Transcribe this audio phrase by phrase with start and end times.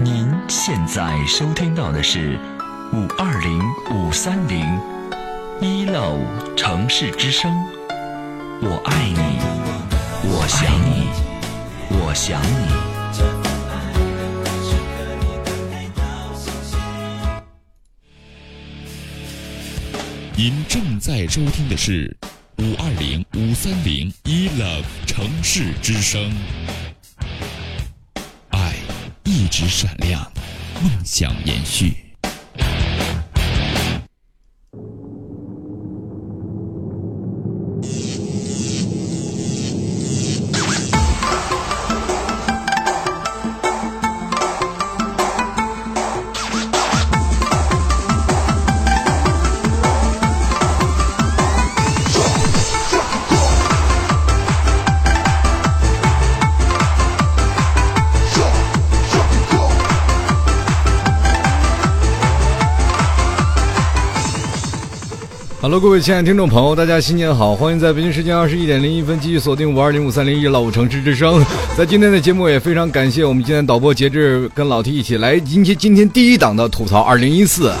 [0.00, 2.36] 您现在收听到的是
[2.92, 3.62] 五二零
[3.92, 4.64] 五三零
[5.60, 6.18] 一六
[6.56, 7.52] 城市之声，
[8.60, 9.38] 我爱你，
[10.28, 11.08] 我想你，
[12.00, 13.45] 我想你。
[20.38, 22.14] 您正在收听的是
[22.58, 26.30] 五二零五三零一 love 城市之声，
[28.50, 28.74] 爱
[29.24, 30.30] 一直闪亮，
[30.82, 32.05] 梦想延续。
[65.86, 67.54] 各位亲爱的听众朋友，大家新年好！
[67.54, 71.40] 欢迎在北京时间二十一点零一分继续锁定五二零五三零一老五城市之声。
[71.78, 77.78] 在今天的节目也非常感谢我们今天导播节制跟老 T 一起来迎接今天第一档的吐槽二零一四啊。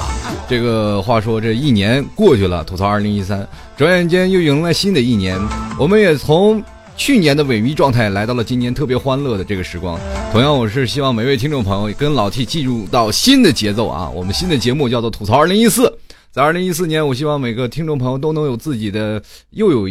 [0.48, 3.44] 这个话说这一年过去了，吐槽二零一三，
[3.76, 5.36] 转眼间又迎来新的一年。
[5.76, 6.62] 我们也从
[6.96, 9.98] 去年的萎靡状态来到了今年特别欢乐的这个时光。
[10.30, 14.08] 同样，我是希望每位听众朋友跟老 T 进入到新的节奏啊。
[14.08, 15.92] 我们新的节目叫做吐槽二零一四。
[16.36, 19.88] 在二零一四年，我希望每个听众朋友都能有自己的又有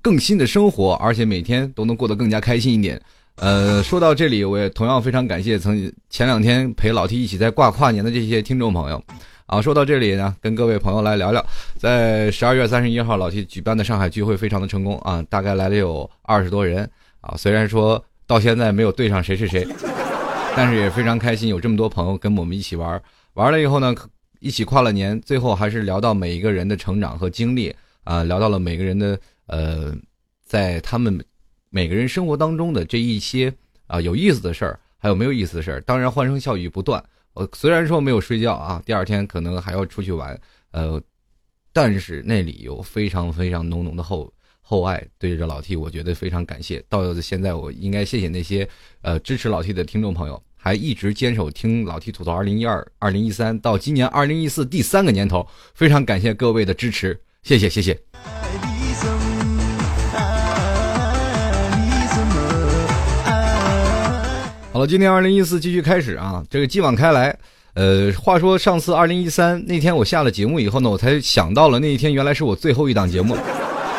[0.00, 2.98] 更新的生活，而且每天都能过得更加开心一点。
[3.34, 9.04] 呃，说到这里，我也同样非常感谢曾前两天陪老 T 一起在挂跨年的这些听众朋友。
[9.44, 11.44] 啊，说到这里呢，跟各位朋友来聊聊，
[11.78, 16.88] 在十二月三十一号老 T 举办的上海聚会非常的成功啊，大概来了有二十多人
[17.20, 17.34] 啊。
[17.36, 19.68] 虽然说到现在没有对上谁是谁，
[20.56, 22.98] 但是也非常开心，有这么多朋友跟我们一起玩。
[23.34, 23.94] 玩了以后呢。
[24.46, 27.74] 一起跨了年，最后还是聊到每一个人的成长和经历
[28.04, 29.92] 啊，聊到了每个人的呃，
[30.44, 31.20] 在他们
[31.68, 33.52] 每个人生活当中的这一些
[33.88, 35.80] 啊有意思的事儿，还有没有意思的事儿。
[35.80, 37.02] 当然，欢声笑语不断。
[37.32, 40.40] 我虽然说没有睡觉啊，第二天可能还要出去玩，
[40.70, 41.02] 呃，
[41.72, 46.82] 但是那里有非常非常浓浓的厚厚爱，对着老 T，我觉得非常感谢。
[46.88, 48.68] 到现在，我应该谢谢那些
[49.02, 50.40] 呃支持老 T 的听众朋友。
[50.66, 57.96] 还一直坚守听老 T 吐槽二零一二、二零一三到今年二零一四第三个年头，非常感谢各位的支持，谢谢谢谢。
[64.72, 67.38] 好了，今天二零一四继续开始啊，这个继往开来。
[67.74, 73.36] 呃，话说上次二零一三那天我下了节目以后呢，我才想到了那一天原来是我最后一档节目，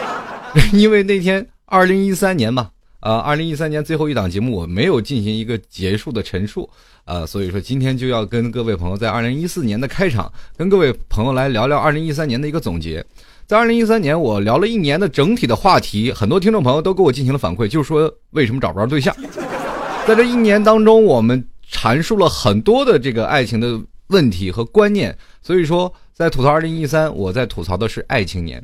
[0.75, 2.71] 因为那天二零一三年嘛。
[2.99, 6.67] 呃，二零一三年最后一档节目我没有进行一个结束的陈述，
[7.05, 13.05] 呃，所以说今天就要跟各位朋友在二零一四年的开场，跟各位朋友来聊聊二零一三年的一个总结。
[13.45, 19.15] 在二零一三年，我聊了一年的整体的话题，很多听众朋友都给我进行了反馈，就是说为什么找不着对象。
[20.07, 28.61] 在这一年当中，我们阐述了很多的这个爱情的问题和观念，所以说在吐槽二零一三，我在吐槽的是爱情年。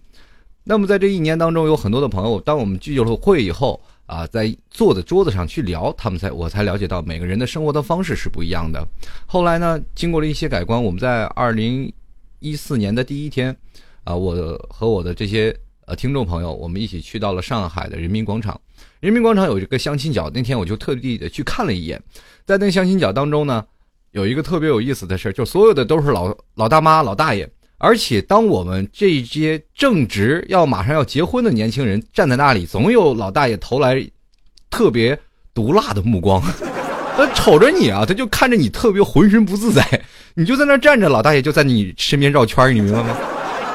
[0.66, 3.80] 那么在这一年当中，有很多的朋友，当我们聚了会以后。
[4.06, 8.86] 啊，在坐的桌子上去聊，他们才我才了解到每个人的生活的方式是不一样的。
[9.26, 11.92] 后来呢，经过了一些改观，我们在二零
[12.40, 13.56] 一四年的第一天，
[14.04, 14.36] 啊，我
[14.70, 15.56] 和我的这些
[15.86, 18.60] 呃听众朋友，我们一起去到了上海的人民广场。
[19.00, 22.02] 人民广场有一个相亲角，那天我就特地的去看了一眼。
[22.46, 23.66] 在那相亲角当中呢，
[24.12, 27.50] 有一个特别有意思的事就所有的都是老老大妈、老大爷。
[27.78, 34.06] 而且，当我们这些正值要马上要结婚的年轻人站在那里，总有老大爷投来
[34.70, 35.20] 特别
[35.54, 36.42] 毒辣的目光，
[37.18, 40.02] 他瞅着你啊，他就看着你特别浑身不自在，
[40.34, 43.18] 你就在那站着，老大爷就在你身边绕圈你明白吗？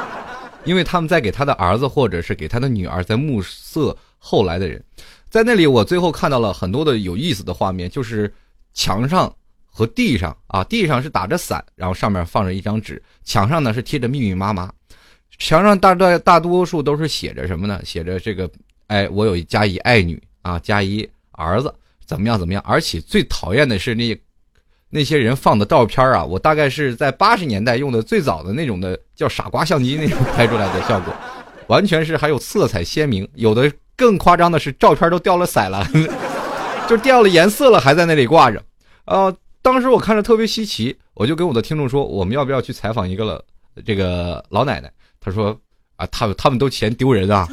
[0.65, 4.83] 因为他们在给他的儿子或者是给他的女儿在目色后来的人，
[5.29, 8.33] 在那里，我最后看到了很多的有意思的画面，就是
[8.73, 9.31] 墙上。
[9.79, 14.69] 和地上啊，地上是打着伞，然后上面放着一张纸，墙上呢是贴着密密麻麻，
[15.39, 17.81] 墙上大大大多数都是写着什么呢？
[17.85, 18.51] 写着这个，
[18.89, 21.73] 哎，我有一加一爱女啊，加一儿子，
[22.05, 22.61] 怎么样怎么样？
[22.67, 24.21] 而且最讨厌的是那
[24.91, 31.15] 那些人放的照片啊，我大概是在八十年代用的最早的那种的叫傻瓜相机那种拍出来的效果，
[31.69, 35.87] 完全是还有色彩鲜明，有的更夸张的是照片都掉了色了，
[36.91, 38.61] 就掉了颜色了，还在那里挂着，
[39.05, 39.33] 呃。
[39.69, 43.45] 当时我看着特别稀奇，我就跟我的听众说：“我们要不要去采访一个了
[43.85, 45.55] 这个老奶奶？”他说
[45.97, 47.47] ：“啊，他他们都嫌丢人啊，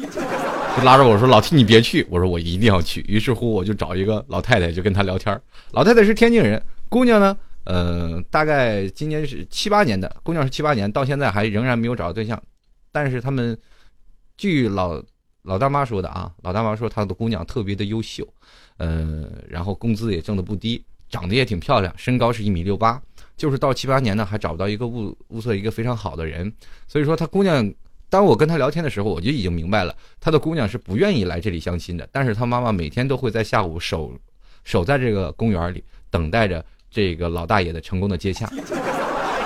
[0.74, 5.38] 就拉着我说：“老弟，你别去。”我说：“我一定要去。”于是乎，我就找一个老太太，就跟她聊天。
[5.72, 12.42] 老太太是天津人，姑娘呢，呃，大概今年是七八年的，姑娘是七八年，到现在还仍然没有找到对象。
[12.90, 13.54] 但是他们，
[14.38, 14.98] 据老
[15.42, 18.26] 老大妈说的啊，老大妈说她的姑娘特别的优秀，
[18.78, 20.82] 呃，然后工资也挣的不低，
[21.16, 23.00] 长得也挺漂亮，身高是一米六八。
[23.38, 26.52] 就是到七八年呢，还找不到一个物物色一个非常好的人，
[26.86, 27.72] 所以说他姑娘，
[28.10, 32.06] 当我跟他聊天的时候，我就已经明白了，他的姑娘是不愿意来这里相亲的。
[32.12, 34.12] 但是他妈妈每天都会在下午守
[34.64, 38.50] 守在这个公园里，等待着这个老大爷的成功的接洽。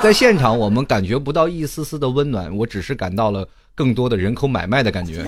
[0.03, 5.25] 在现场，我们感觉不到一丝丝的温暖，我只是感到了更多的人口买卖的感觉。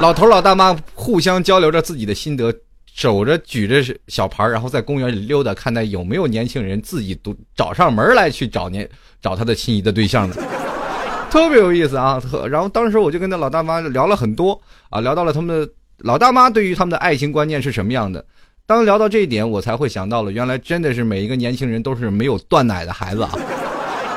[0.00, 2.52] 老头老大妈互相交流着自己的心得。
[2.94, 8.88] 守着举着小牌然后在公园里溜达，看待有没有年轻人自己都找上门来去找年
[9.22, 10.36] 找他的心仪的对象呢，
[11.30, 12.20] 特别有意思啊！
[12.50, 14.60] 然后当时我就跟那老大妈聊了很多
[14.90, 18.24] 啊，聊到了他们的老大妈对于他们的爱情观念是什么样的。
[18.66, 23.30] 当聊到这一点，我才会想到了，原来真的是每一个年轻人都是没有断奶的孩子啊！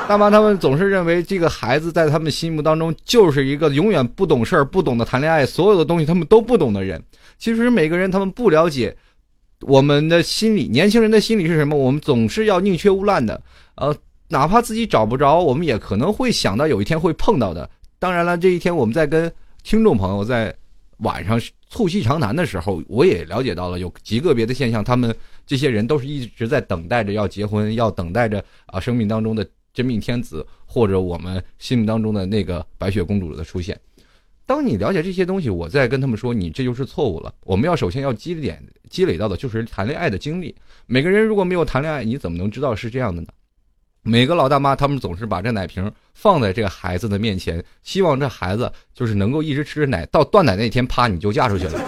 [0.06, 7.02] 大妈他们总是认为这个孩子在他们心目当中就是一个永远不懂事儿、不懂得谈恋爱，所有的东西他们都不懂的人。
[7.38, 8.94] 其实每个人他们不了解
[9.62, 11.74] 我们的心理，年轻人的心理是什么？
[11.74, 13.40] 我们总是要宁缺毋滥的，
[13.76, 13.96] 呃，
[14.28, 17.68] 哪怕自己找不着，我们也可能会想到有一天会碰到的。
[17.98, 20.54] 当然了，这一天我们在跟听众朋友在
[20.98, 21.40] 晚上
[21.70, 25.12] 促膝长谈的时候，我也了解到了有极个别的现象，他们
[25.46, 29.44] 这些人都是一直在等待着要结婚，要等待着啊生命当中的
[29.74, 33.78] 真命天子或者我们心目当中的那个白雪公主的出现。
[34.46, 37.34] 当你了解这些东西，我再跟他们说，你这就是错误了。
[37.44, 40.54] 我们要首先要积累积累到的就是谈恋爱的经历。
[40.86, 43.28] 每个人如果没有谈恋爱，你怎么能知道是这样的呢？
[44.02, 51.80] 每个老大妈他们总是把这奶瓶放在这个孩子的面前，希望这孩子就是能够一直吃着奶，到断奶那天，啪，你就嫁出去了。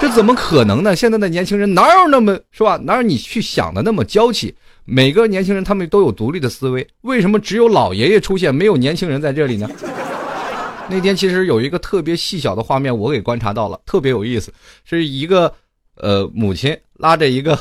[0.00, 0.96] 这怎么可能呢？
[0.96, 2.78] 现在的年轻人哪有那么是吧？
[2.84, 4.56] 哪有你去想的那么娇气？
[4.90, 9.68] 每个年轻人他们都有独立的思维，为什么只有老爷爷出现，没有年轻人在这里呢？
[10.88, 14.50] 那天其实有一个特别细小的画面，我给观察到了，特别有意思，
[14.84, 15.52] 是一个
[15.96, 17.58] 呃母亲拉着一个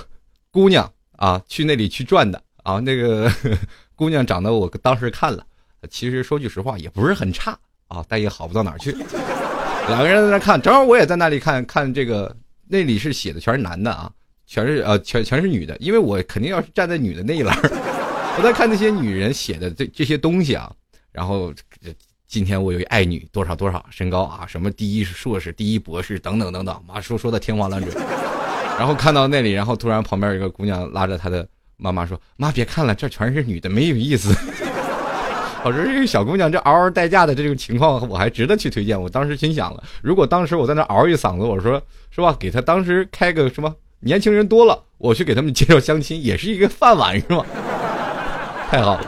[0.51, 2.41] 姑娘啊去那里去转的。
[2.63, 3.29] 啊，那个
[3.93, 5.43] 姑娘长得我当时看了，
[5.89, 7.57] 其实说句实话也不是很差。
[7.89, 8.91] 啊，但也好不到哪儿去。
[9.89, 12.33] 两个人在那看，正好我也在那里看看这个，
[12.69, 14.09] 那里是写的全是男的啊，
[14.47, 17.55] 全是呃全全是女的，因为我肯定要是站在女的那一栏
[18.37, 20.71] 我在看那些女人写的这这些东西啊，
[21.11, 21.53] 然后。
[22.29, 27.89] 今天我有一爱女，多少多少身高啊，什么第一硕士、第一博士等等等等，妈说说的天花乱坠。
[28.77, 31.47] 然后看到那里，然后突然旁边有一个姑娘拉着她的
[31.77, 34.35] 妈妈说：“妈别看了，这全是女的，没有意思。
[35.63, 39.01] ”我说这个小姑娘这嗷嗷待嫁的这种情况，我还值得去推荐。
[39.01, 47.45] 我当时心想了，如果当时我在那嗷一嗓子，我说是吧，给她当时开个什么年轻人多了，我去给他们介绍相亲，也是一个饭碗，是吗？
[48.69, 49.07] 太好了。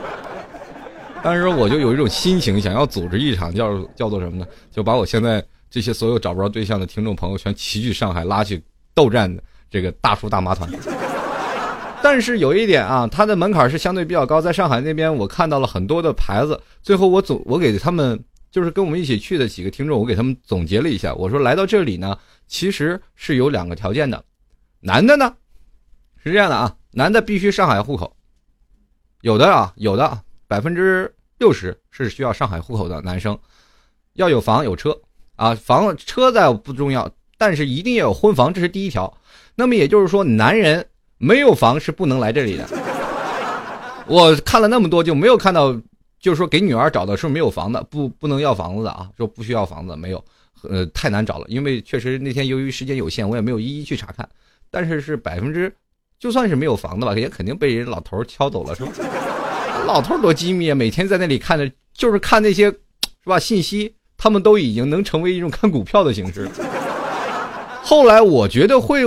[1.22, 4.46] 当时我就有一种心情，想要组织一场叫叫做什么呢？
[4.70, 8.62] 就把我现在这些所有找不着对象的听众朋友全齐聚上海，拉去
[8.94, 9.34] 斗战
[9.70, 10.68] 这个大叔大妈团。
[12.02, 14.40] 但是有一点啊，它的门槛是相对比较高。
[14.40, 16.58] 在上海那边，我看到了很多的牌子。
[16.82, 18.18] 最后我总我给他们
[18.50, 22.16] 就是跟我们一起去的几个听众，我给他们总结了一下，我说来到这里呢，
[22.48, 24.24] 其实是有两个条件的。
[24.80, 25.34] 男的呢
[26.22, 28.16] 是这样的啊，男的必须上海户口，
[29.20, 30.20] 有的啊，有的。
[30.48, 33.38] 百分之六十是需要上海户口的男生，
[34.14, 34.98] 要有房有车
[35.36, 37.08] 啊，房车在不重要，
[37.38, 39.16] 但是一定要有婚房，这是第一条。
[39.54, 40.84] 那么也就是说，男人
[41.18, 42.66] 没有房是不能来这里的。
[44.08, 45.72] 我看了那么多，就没有看到，
[46.18, 50.24] 就是说给女儿找的是没有房的，不不能要房子的啊，说不需要房子，没有，
[50.62, 54.28] 呃，太难找了，因为确实那天由于时间有限，我也没有一一去查看。
[54.70, 55.72] 但是是百分之，
[56.18, 58.92] 就算是没有房的吧，也肯定被人老头敲走了，是吧？
[59.86, 60.74] 老头多机密啊！
[60.74, 62.76] 每天在那里看着，就是看那些，是
[63.24, 63.38] 吧？
[63.38, 66.48] 信息，他们都已经能成为一种看股票的形式。
[67.82, 69.02] 后来我觉得会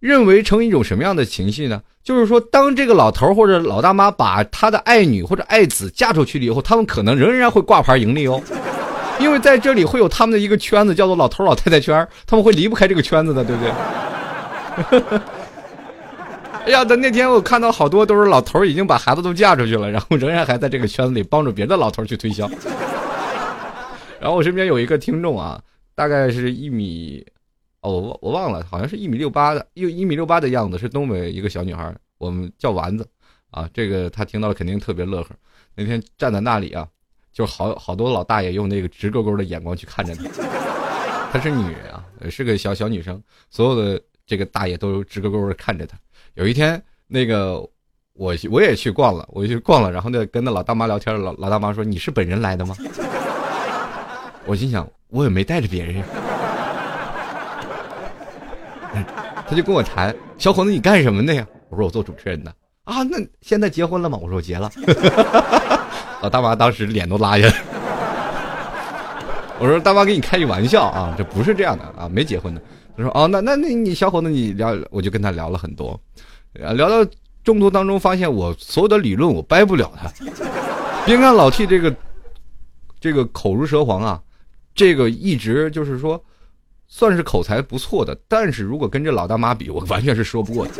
[0.00, 1.82] 认为成一种什么样的情绪呢？
[2.02, 8.42] 就是说，当这个老头或者老大妈把他的爱女或者爱子嫁出去了以后，他们可能仍然会挂牌盈利哦，
[9.20, 13.70] 因为在这里会有他们的一个圈子，叫做老头老太太圈，他们会离不开这个圈子的，对不对？
[16.66, 22.50] 哎呀，那那天我看到好多都是老头已经把孩子都嫁出去了，然后仍然还在这个圈子里帮助别的老头去推销。
[24.18, 25.62] 然后我身边有一个听众啊，
[25.94, 27.24] 大概是一米，
[27.82, 33.06] 哦，我我忘了，好像是一米六八的，一一米六八的样子，是东北一个小女孩，我们叫丸子
[33.52, 33.68] 啊。
[33.72, 35.30] 这个她听到了肯定特别乐呵。
[35.76, 36.88] 那天站在那里啊，
[37.32, 40.24] 就好好多老大爷用那个直勾勾的眼光去看着她。
[41.30, 45.96] 她是女人啊，是个小小女生，所有的这个大爷都直勾勾的看着他。
[46.34, 47.60] 有一天，那个
[48.14, 52.74] 我我也去逛了，我去逛了，然后呢跟那老大妈聊天，老老大妈说：“你是本人来的吗？”
[54.44, 56.02] 我心想，我也没带着别人。
[59.48, 61.46] 他就跟我谈，小伙子你干什么的呀？
[61.68, 62.52] 我说我做主持人的。
[62.84, 64.18] 啊，那现在结婚了吗？
[64.20, 64.70] 我说我结了。
[66.22, 67.54] 老大妈当时脸都拉下来。
[69.58, 72.60] 我说大妈跟你开句玩笑啊，这不是这样的啊，没结婚的。
[72.96, 76.00] 他说哦，那那那你小伙子你聊，我就跟他聊了很多，
[76.54, 77.10] 聊到
[77.44, 80.10] 中途当中发现我所有的理论我掰不了他。
[81.04, 81.94] 别看老 T 这个
[82.98, 84.20] 这个口如蛇簧啊，
[84.74, 86.22] 这个一直就是说。
[86.88, 90.72] 算是口才不错的，但是如果跟这老大妈比，我完全是说不过的，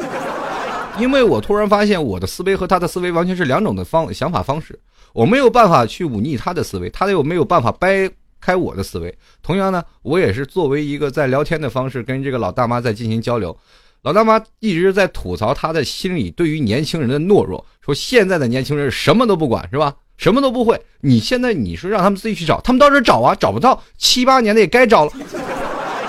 [1.01, 4.79] 因为我突然发现我的思维和他的思维完全是两种的方想法方式，
[5.13, 8.09] 我没有办法去忤逆他的思维，他又没有办法掰
[8.47, 9.13] 开我的思维。
[9.43, 13.59] 同样呢，我也是作为一个在聊天的方式跟这个老大妈在进行交流，
[14.03, 19.97] 老大妈一直在吐槽她的心里对于年轻人的懦弱，说现在的年轻人什么都不管是吧？
[20.17, 25.13] 什么都不会，你现在你说让他们自己去找，他们到这找啊，找不到，七八年的也该找了。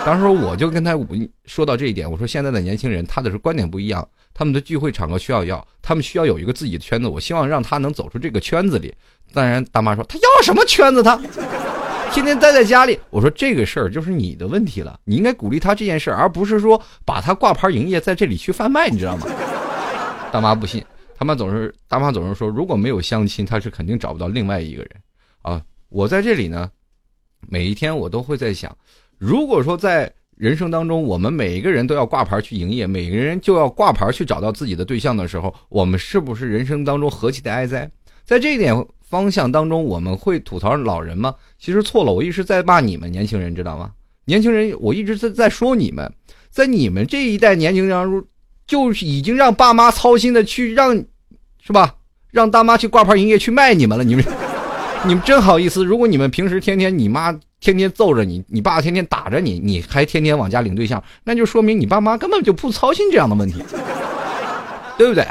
[0.06, 0.98] 当时我就跟他
[1.46, 7.08] 说到这一点，我说现在的年轻人他的是观点不一样，他们的聚会场合需要要，他们需要有一个自己的圈子。
[7.08, 8.94] 我希望让他能走出这个圈子里。
[9.34, 11.04] 当然，大妈说他要什么圈子？
[11.04, 11.20] 他
[12.12, 13.00] 天天待在家里。
[13.10, 19.28] 我说这个事儿就是你的问题了，你应该鼓励他这件事儿，而不是说把他挂牌营业在这里去贩卖，你知道吗？
[20.32, 20.84] 大妈不信，
[21.18, 24.92] 他妈总是大妈总是说，如果没有相亲，他是肯定找不到另外一个人
[25.42, 25.62] 啊。
[25.90, 26.70] 我在这里呢，
[27.48, 28.76] 每一天我都会在想。
[29.18, 37.90] 如果说在人生当中，我们每一个人都要挂牌去营业，每个人就要挂牌去找到自己的对象的时候，我们是不是人生当中何其的哀哉？
[38.26, 38.76] 在这一点
[39.10, 41.36] 方向当中，我们会吐槽老人吗？
[41.60, 43.92] 其实错了，我一直在骂你们年轻人，知道吗？
[44.26, 46.14] 年轻人，我一直在在说你们，
[46.50, 48.24] 在你们这一代年轻人当中，
[48.66, 50.96] 就是已经让爸妈操心的去让，
[51.62, 51.96] 是吧？
[52.32, 54.24] 让大妈去挂牌营业去卖你们了，你们，
[55.08, 55.86] 你们真好意思？
[55.86, 57.40] 如果你们平时天天你妈。
[57.60, 63.64] 天天揍着你，你爸天天打着你，你还天天往家领对象，那就说明你爸妈根本就不操心这样的问题，
[64.96, 65.26] 对不对？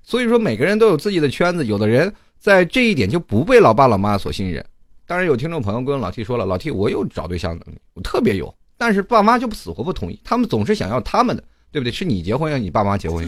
[0.00, 4.64] 所以说每个人都有自己的圈子，有的人在这一点就不被老爸老妈所信任。
[5.06, 11.92] 当然有听众朋友跟老 T 说了，老 T 我有找对象能力，我特别有，但是爸妈就死活不同意，他们总是想要他们的，对不对？
[11.92, 13.26] 是你结婚要你爸妈结婚，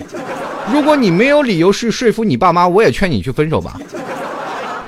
[0.73, 3.81] 如果你没有理由去说服你爸妈，我也劝你去分手吧。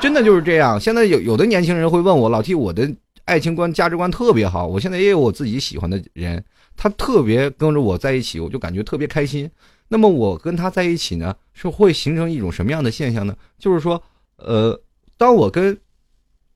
[0.01, 0.81] 真的就是这样。
[0.81, 2.91] 现在有有的年轻人会问我，老 T 我的。
[3.25, 6.43] 爱情观、价值观特别好，我现在也有我自己喜欢的人，
[6.75, 9.47] 他特别跟着我在一起，我就感觉特别开心。
[9.88, 13.35] 那么我跟他在一起呢，是会形成一种什么样的现象呢？
[13.59, 14.00] 就是说，
[14.37, 14.78] 呃，
[15.16, 15.76] 当我跟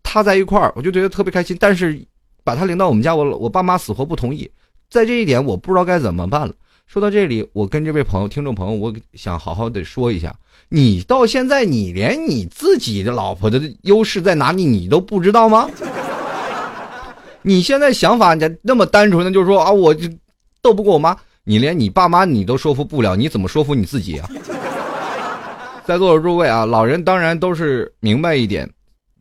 [0.03, 1.57] 他在一块儿，我就觉得特别开心。
[1.59, 1.99] 但是
[2.45, 4.51] 把他领到我们家，我我爸妈死活不同意，
[4.91, 6.55] 在这一点我不知道该怎么办了。
[6.87, 10.35] 说到这里，我跟这位朋友、听众朋友，我想好好的说一下：
[10.69, 15.71] 你到现在，你连你自己的老婆的优势在哪里，你都不知道吗？
[17.41, 20.07] 你现在想法你那么单纯的，就是说啊，我就
[20.61, 24.29] 斗不过我妈，你连你爸妈你都说服不了，你怎么说服你自己啊？
[25.85, 28.69] 在座的诸位啊，老人当然都是明白一点。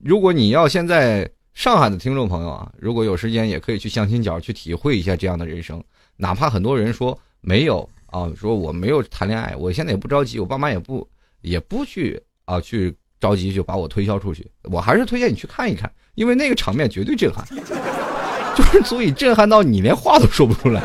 [0.03, 5.83] 如果你要现在上海的听众朋友啊，如果有时间也可以去相亲角去体会一下这样的人生。
[6.15, 11.07] 哪怕很多人说没有啊，说我没有谈恋爱，我现在也不着急，我爸妈也不
[11.41, 17.43] 也不去啊去着急就把我推销出去，我还是推荐你去看一看，因为那个场面绝对震撼。
[18.55, 20.83] 就是足以震撼到你连话都说不出来。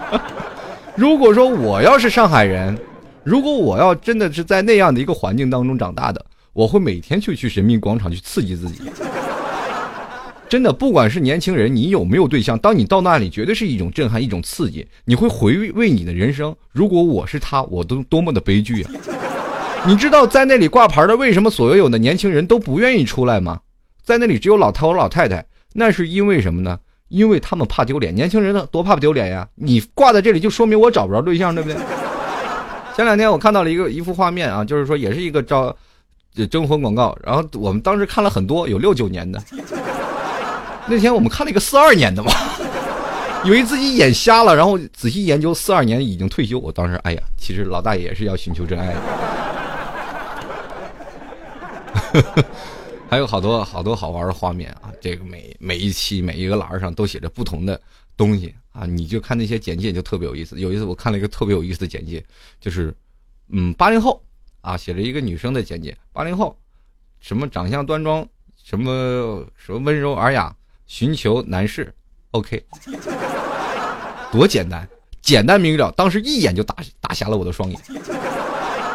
[0.96, 2.78] 如果说我要是上海人，
[3.24, 8.82] 如果我要真的是在那样的一个环境当中长大的，我会每天去去人民广场去刺激自己。
[10.48, 14.86] 真的，不管是年轻人，你有没有对象，当你到那里，绝对是一种震撼，一种刺激。
[15.06, 16.54] 你会回味你的人生。
[16.72, 18.90] 如果我是他，我都多么的悲剧啊！
[19.88, 23.60] 你知道在那里挂牌的为什么所有的年轻人都不愿意出来吗？
[24.04, 25.46] 在那里只有老头老太太。
[25.72, 26.78] 那是因为什么呢？
[27.12, 28.14] 因为他们怕丢脸。
[28.14, 29.46] 年轻人呢，多怕不丢脸呀！
[29.54, 31.76] 你挂在这里，就说明我找不着对象，对不对？
[32.96, 35.76] 前两天我看到了一个一幅画面啊，就是说也是一个招
[36.50, 37.14] 征婚广告。
[37.22, 39.38] 然后我们当时看了很多，有六九年的。
[40.88, 42.32] 那天我们看了一个四二年的嘛，
[43.44, 46.58] 以为自己眼瞎了，然后仔细研究，四二年已经退休。
[46.58, 48.94] 我当时哎呀，其实老大爷是要寻求真爱。
[53.12, 54.90] 还有好多好多好玩的画面啊！
[54.98, 57.78] 这个每每一期每一个栏上都写着不同的
[58.16, 58.86] 东西啊！
[58.86, 60.58] 你就看那些简介就特别有意思。
[60.58, 62.24] 有一次我看了一个特别有意思的简介，
[62.58, 62.90] 就是
[63.50, 64.24] 嗯八零后
[64.62, 66.56] 啊写了一个女生的简介，八零后
[67.20, 68.26] 什么长相端庄，
[68.64, 71.94] 什么什么温柔尔雅，寻求男士
[72.30, 72.64] ，OK，
[74.32, 74.88] 多简单，
[75.20, 77.78] 简单明了，当时一眼就打打瞎了我的双眼。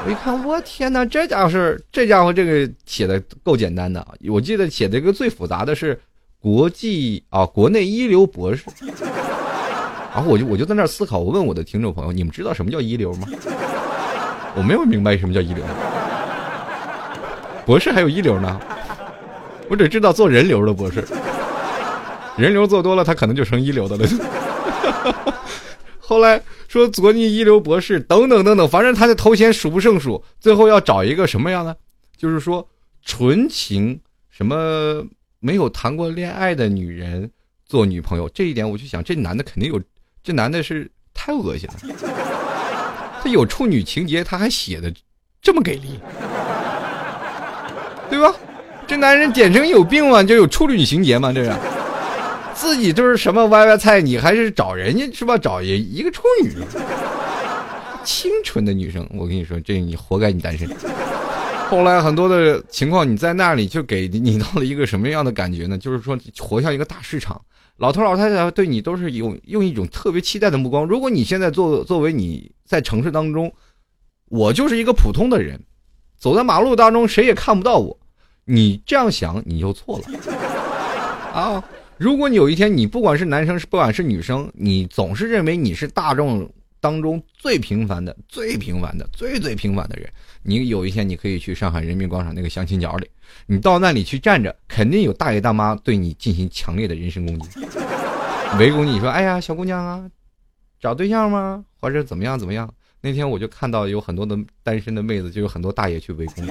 [0.05, 4.05] 我一看，我天哪，这家伙是这家伙这个写的够简单的。
[4.29, 5.99] 我记得写的一个最复杂的是
[6.39, 8.63] 国际啊，国内一流博士。
[10.13, 13.27] 然后我就我就在那思考，我问我的听众朋友，你们知道什么叫一流吗？
[14.55, 15.63] 我没有明白什么叫一流。
[17.65, 18.59] 博士还有一流呢，
[19.69, 21.05] 我只知道做人流的博士，
[22.37, 24.07] 人流做多了，他可能就成一流的了。
[26.07, 30.23] 后来说国际一流博士等等等等，反正他的头衔数不胜数。
[30.39, 31.75] 最后要找一个什么样的？
[32.15, 32.65] 就是说
[33.03, 33.99] 纯情
[34.29, 35.05] 什么
[35.41, 37.29] 没有谈过恋爱的女人
[37.65, 38.29] 做女朋友。
[38.29, 39.81] 这一点我就想，这男的肯定有，
[40.23, 41.75] 这男的是太恶心了。
[43.21, 44.89] 他有处女情节，他还写的
[45.41, 45.99] 这么给力。
[48.09, 48.33] 对吧？
[48.87, 50.23] 这男人简直有病嘛！
[50.23, 51.33] 就有处女情节嘛？
[51.33, 51.51] 这是
[52.57, 55.37] 自己就是什么歪歪菜，你还是找人家是吧？
[55.37, 56.51] 找一一个处女，
[58.03, 59.07] 清纯的女生。
[59.13, 60.67] 我跟你说，这你活该你单身。
[61.69, 65.77] 后来很多的情况，你在那里就给你到了一个什么样的感觉呢？
[65.77, 67.39] 就是说，活像一个大市场，
[67.77, 70.83] 老头老太太对你都是用用一种特别期待的目光。
[70.83, 73.53] 如果你现在作作为你在城市当中，
[74.29, 75.61] 我就是一个普通的人。
[76.17, 77.95] 走在马路当中，谁也看不到我。
[78.45, 80.05] 你这样想，你就错了
[81.31, 81.63] 啊！
[81.97, 86.47] 如果有一天，你不管是男生是不管是女生，你总是认为你是大众
[86.79, 90.07] 当中最平凡的、最平凡的、最最平凡的人，
[90.43, 93.09] 你有一天你可以去上海人民广场那个相亲角里，
[93.47, 97.59] 你到那里去站着，肯定有大爷大妈对你进行强烈的人身攻击，
[98.59, 100.09] 围攻你说：“哎呀，小姑娘啊，
[100.79, 101.65] 找对象吗？
[101.79, 106.45] 或者怎么样怎么样？”那天我就看到有很多的单身的妹子，就有很多大爷去围攻，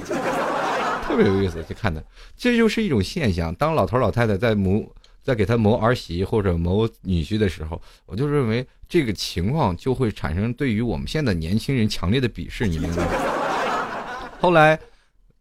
[1.05, 1.63] 特别有意思。
[1.69, 2.05] 去看的，
[2.37, 3.55] 这就是一种现象。
[3.55, 4.85] 当老头老太太在某
[5.27, 14.31] 在给他谋儿媳或者谋女婿的时候，我就认为这个情况就会产生对于我们现在年轻人强烈的鄙视，你明白吗？
[14.41, 14.79] 后来，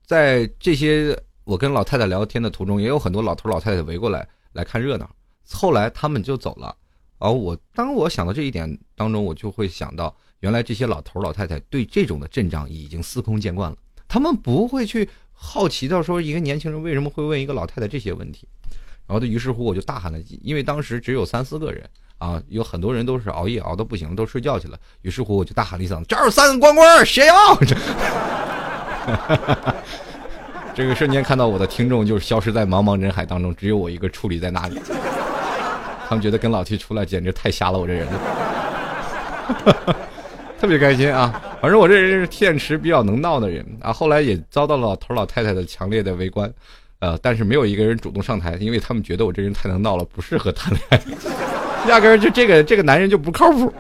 [0.08, 5.08] 在这些我跟老太太聊天的途中，也有很多老头老太太围过来来看热闹。
[5.52, 6.76] 后来他们就走了，
[7.20, 10.16] 而我当我想到这一点当中，我就会想到。
[10.42, 18.48] 原来这些老头老太太对这种的阵仗已经司空见惯了，他们不会去好奇到说一个年轻人为什么会问一个老太太这些问题。
[19.08, 21.84] 然后，于是乎我就大喊了，因为当时只有三四个人
[22.18, 24.78] 啊，有很多人都是熬夜熬的不行，都睡觉去了。
[25.02, 27.34] 于是乎我就大喊了一声：“这儿有三个光棍，谁要？”
[30.74, 34.82] 这个瞬间看到我的听众就消失在茫茫人海当中，只有我一个矗立在那里。
[36.10, 38.08] 他们觉得跟老 T 出来简直太瞎了，我这人。
[40.60, 41.42] 特别开心啊！
[41.62, 43.94] 反正我这人是天池比较能闹的人啊。
[43.94, 46.52] 后来也遭到了老头老太太的强烈的围观，
[47.00, 51.02] 呃，但是没有一个人主动上台，因为他们觉得我这人太能闹了，不适合谈恋爱，
[51.90, 53.74] 压根儿就这个这个男人就不靠谱。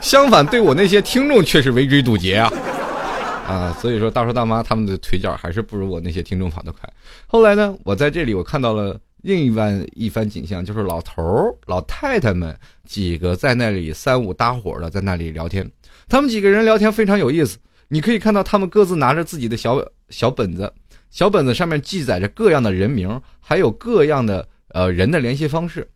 [0.00, 2.52] 相反，对我那些听众却是围追堵截啊
[3.48, 3.76] 啊！
[3.80, 6.80] 所以说，大叔大妈他们的腿脚还是不如我那些听众跑得快。
[7.26, 8.98] 后来呢，我在这里我看到了。
[9.22, 15.68] 另一番一番景象，就是老头儿、老太太们几个在那里三五搭伙的在那里聊天。
[16.08, 19.74] 他们几个人聊天非常有意思，你可以看到他们各自拿着自己的小
[20.08, 20.72] 小本子，
[21.10, 25.88] 小本子上面记载着各样的人名，还有各样的呃人的联系方式。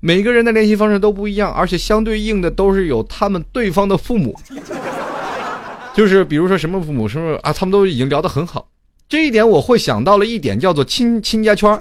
[0.00, 4.38] 每个人的联系方式都不一样，而且相对应的都是有他们对方的父母。
[5.94, 8.68] 就是比如说什么父母什么啊，他们都已经聊得很好。
[9.08, 11.78] 这一点我会想到了一点，叫做亲亲家圈。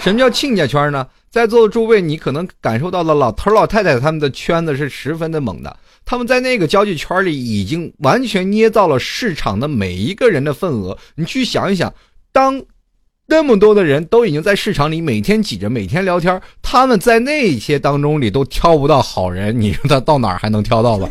[0.00, 1.06] 什么叫亲家圈呢？
[1.30, 5.76] 在座的诸位，你可能感受到了老头老太太他们的圈子是十分的猛的，
[6.06, 10.96] 他们在那个交际圈里已经完全捏造了市场的每一个人的份额。
[11.16, 11.92] 你去想一想，
[12.30, 12.62] 当
[13.26, 21.10] 那么多的人都已经在市场里每天挤着，每天聊天，他们在那些当中里都挑不到好人，你说他到哪儿还能挑到吧？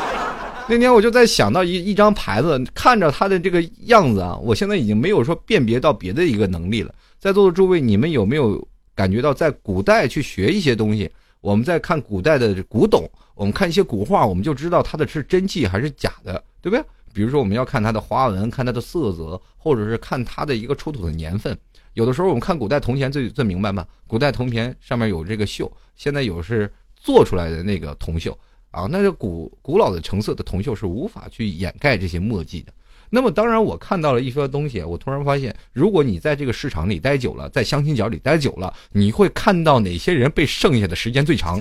[0.66, 6.94] 那天我就在想到一一张牌子，看着他的这个样子啊，我现在已经没有说辨别到别的一个能力了。
[7.18, 11.10] 在座的诸位，你们有没有感觉到，在古代去学一些东西？
[11.42, 16.84] 我们在看古代的古董，我们看一些古画，我们就知道它的是真迹还是假的，对不对？
[17.14, 21.56] 比如说，我们要看它的花纹，看它的色泽，或者是看它的一个出土的年份。
[21.92, 23.86] 有的时候，我们看古代铜钱最最明白嘛。
[24.06, 28.34] 古代铜钱上面有这个锈，现在有是做出来的那个铜锈
[28.70, 32.72] 啊，那个古古老的成色的铜锈是无法去掩盖这些墨迹的。
[33.10, 34.82] 那么当然，我看到了一些东西。
[34.82, 41.60] 我突然发现，如果你在这个市场里待久了，在相亲角里待久了，你会看到哪些人被剩下的时间最长。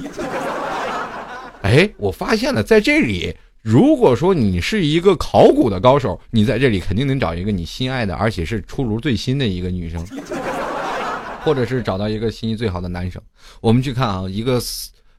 [1.61, 10.05] 哎，我发现了，在这里如果说你是一个考古的高手，你在这里肯定能找一个你心爱的，而且是出炉最新的一个女生，
[11.45, 13.21] 或者是找到一个心意最好的男生。
[13.61, 14.59] 我们去看啊，一个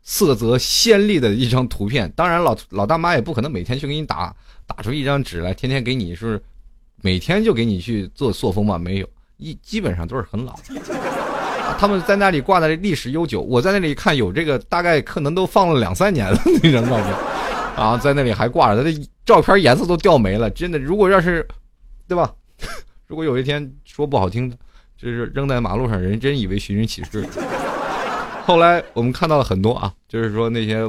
[0.03, 2.11] 色泽鲜丽的一张图片。
[2.17, 4.35] 当然，老老大妈也不可能每天去给你打
[4.67, 6.43] 打出一张纸来，天天给你是
[7.01, 8.77] 每天就给你去做塑封嘛？
[8.77, 10.59] 没有，一基本上都是很老。
[11.79, 17.15] 他们在那里挂的历史悠久，我在那里看有这个，大概可能都放了两三年了 那张照片。
[17.75, 20.79] 啊，在那里还挂着，他的照片颜色都掉没了，真的。
[20.79, 21.47] 如果要是，
[22.07, 22.31] 对吧？
[23.09, 24.51] 如果有一天说不好听，
[24.97, 27.27] 就是扔在马路上，人真以为寻人启事。
[28.45, 30.85] 后来我们看到了很多啊，就是说那些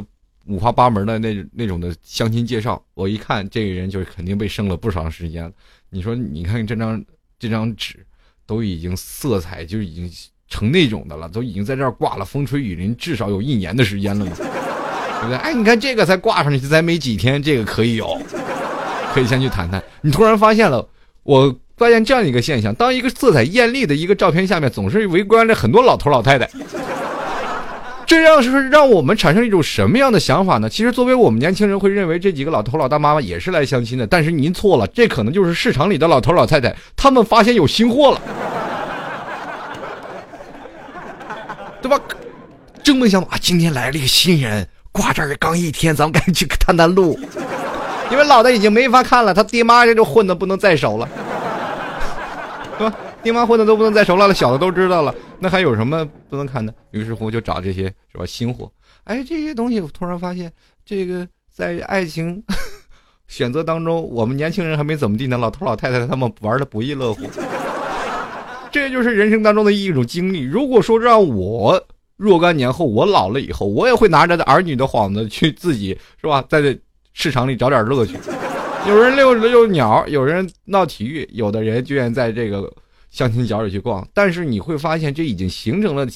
[0.47, 5.51] 五花八门的那那种的相亲介绍，我一看这个人就是肯定被生了不少时间了。
[5.89, 7.01] 你说，你看这张
[7.39, 8.05] 这张纸，
[8.45, 10.11] 都已经色彩就已经
[10.49, 14.31] 成那种的了，都已经在这儿挂了，风吹雨淋，至少有一年的时间了嘛。
[15.23, 15.37] 对不对？
[15.37, 18.19] 哎，你看这个才挂上去才没几天，这个可以有，
[19.13, 19.81] 可以先去谈谈。
[20.01, 20.85] 你突然发现了，
[21.23, 26.49] 我发现这样一个现象：当一个色彩艳丽的一个照片下面，总是围观着很多老头老太太，
[28.05, 30.67] 这样是让我们产生一种什么样的想法呢？
[30.69, 38.21] 其实，作为我们年轻人会认为这几个老头老大妈妈也是来相亲的，但是您错了，这可能就是市场里的老头老太太，他们发现有新货了，
[41.83, 42.01] 对吧？
[42.81, 44.67] 真没想到啊，今天来了一个新人。
[44.91, 47.19] 挂这儿刚一天，咱们赶紧去探探路，
[48.11, 51.09] 因为老的已经没法看了，他爹妈这就混的不能再熟了，
[52.77, 52.95] 对吧？
[53.23, 56.71] 爹妈混的都不能再熟了，小的都知道了，那还有什么不能看的？
[56.91, 58.71] 于是乎就找这些是吧新货。
[59.05, 60.51] 哎，这些东西我突然发现，
[60.85, 62.43] 这个在爱情
[63.27, 67.23] 选择当中，我们年轻人还没怎么地呢，老头老太太他们玩的不亦乐乎。
[68.73, 70.41] 这就是人生当中的一种经历。
[70.41, 71.81] 如果说让我。
[72.15, 76.79] 若干年后，我老了以后，我也会拿着儿女的幌子去自己是吧，在这
[77.11, 78.15] 市场里找点乐趣。
[78.87, 82.71] 有人遛遛鸟，有人闹体育，有的人就愿在这个
[83.09, 84.07] 相亲角里去逛。
[84.13, 86.07] 但是你会发现，这已经形成了，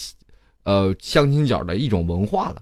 [0.64, 2.58] 呃，相亲角的一种文化了。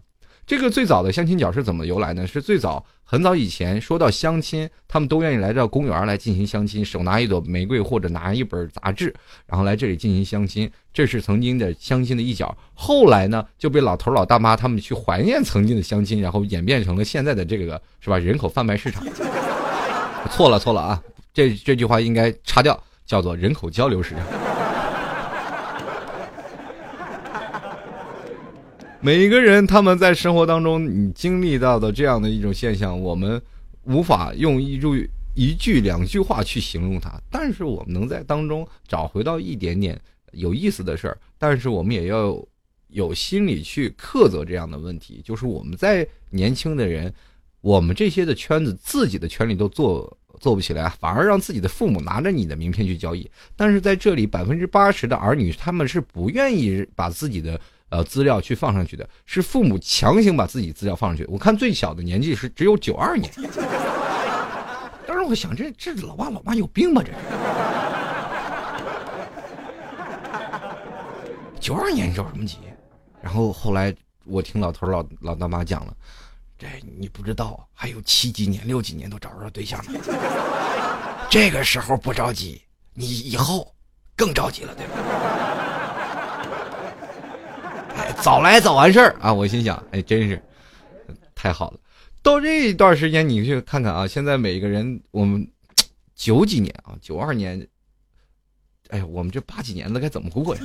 [0.45, 2.27] 这个最早的相亲角是怎么由来呢？
[2.27, 9.13] 是最早很早以前说到相亲，他们都愿意来到公园来进行相亲，手拿一朵玫瑰或者拿一本杂志，
[9.47, 10.69] 然后来这里进行相亲。
[10.93, 12.55] 这是曾经的相亲的一角。
[12.73, 18.17] 后来呢，就被老头老大妈他们去怀念曾经的相亲，然后演变成了现在的这个是吧？
[18.19, 19.03] 人口贩卖市场。
[20.29, 21.03] 错了错了啊！
[21.33, 24.44] 这这句话应该擦掉，叫做人口交流市场。
[29.05, 33.39] 每个人他们在生活当中你经历到的这样的一种现象，我们
[33.83, 41.15] 无法用一句一句两句话去形容它，但是我们能在当中找回到一点点有意思的事儿。
[41.37, 42.35] 但是我们也要
[42.87, 47.13] 有心理去苛责这样的问题，就是我们在年轻的人，
[47.61, 53.29] 我们这些的圈子自己的权利都做做不起来，反而让自己的父母拿着你的名片去交易。
[53.55, 57.61] 但是在这里，百分之八十的儿女他们是不愿意把自己的。
[57.89, 61.23] 呃，资料去放上去的是父母强行把自己资料放上去。
[61.31, 63.31] 我看最小的年纪是只有九二年。
[65.07, 67.03] 当时我想，这这老爸老妈有病吧？
[67.03, 67.17] 这是
[71.59, 72.57] 九二年，你着什么急？
[73.21, 73.95] 然后后来
[74.25, 75.95] 我听老头老老大妈讲了，
[76.57, 76.67] 这
[76.99, 79.99] 你不知道，还有七几年、六几年都找不着对象呢。
[81.29, 82.61] 这个时候不着急，
[82.93, 83.73] 你以后
[84.15, 84.93] 更着急了，对吧？
[88.21, 89.33] 早来早完事儿啊！
[89.33, 90.41] 我心想，哎，真是
[91.33, 91.79] 太好了。
[92.21, 95.47] 到这一段时间，你去看看啊，现在每个人，我们
[96.15, 97.67] 九几年啊，九二年，
[98.89, 100.61] 哎呀，我们这八几年的该怎么过呀？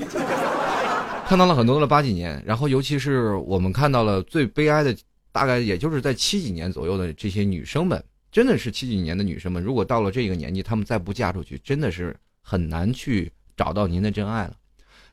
[1.27, 4.97] 看到了很多的八几年，然后尤其是我们看到了最悲哀的，
[5.31, 14.55] 大概也就是在七几年左右的这些女生们，真的是七几年的女生们，如果到了这个年纪，她们再不嫁出去，真的是很难去找到您的真爱了。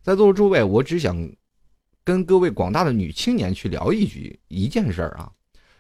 [0.02, 1.30] 在座的诸位，我只想。
[2.08, 5.30] 跟各位广大的女青年去聊一句一件事儿啊，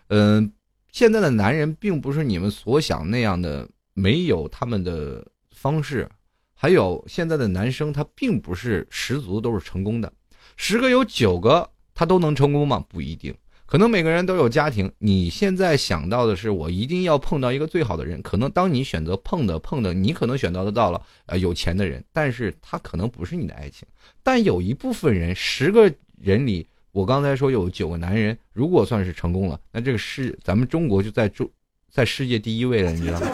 [0.10, 0.52] 嗯，
[0.92, 6.06] 现在的男人并不是你们所想那样的没有他们的方式，
[6.54, 10.12] 还有现在的男生他并不是十足都是成功的，
[10.58, 12.84] 十个有九个他都能成功吗？
[12.90, 13.34] 不一定，
[13.66, 14.92] 可能每个人都有家庭。
[14.98, 23.88] 你现在想到的是我一定要碰到一个最好的人，可能当你选择碰的碰的，你可能选择得到了呃有钱的人，但是他可能不是你的爱情。
[24.22, 25.90] 但有一部分人十个。
[26.22, 31.50] 人里，我刚才说有九个男人，如果算是成功了，那这个世咱们中国就在中
[31.92, 33.28] 在世界第一位了，你知道吗？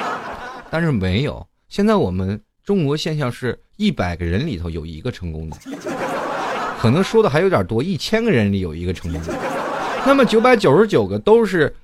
[0.70, 5.56] 但是没有，现在我们中国现象是一百个人里头有一个成功的，
[6.78, 9.34] 可能说的还有点多，一千个人里有一个成功的，
[10.04, 11.74] 那么九百九十九个都是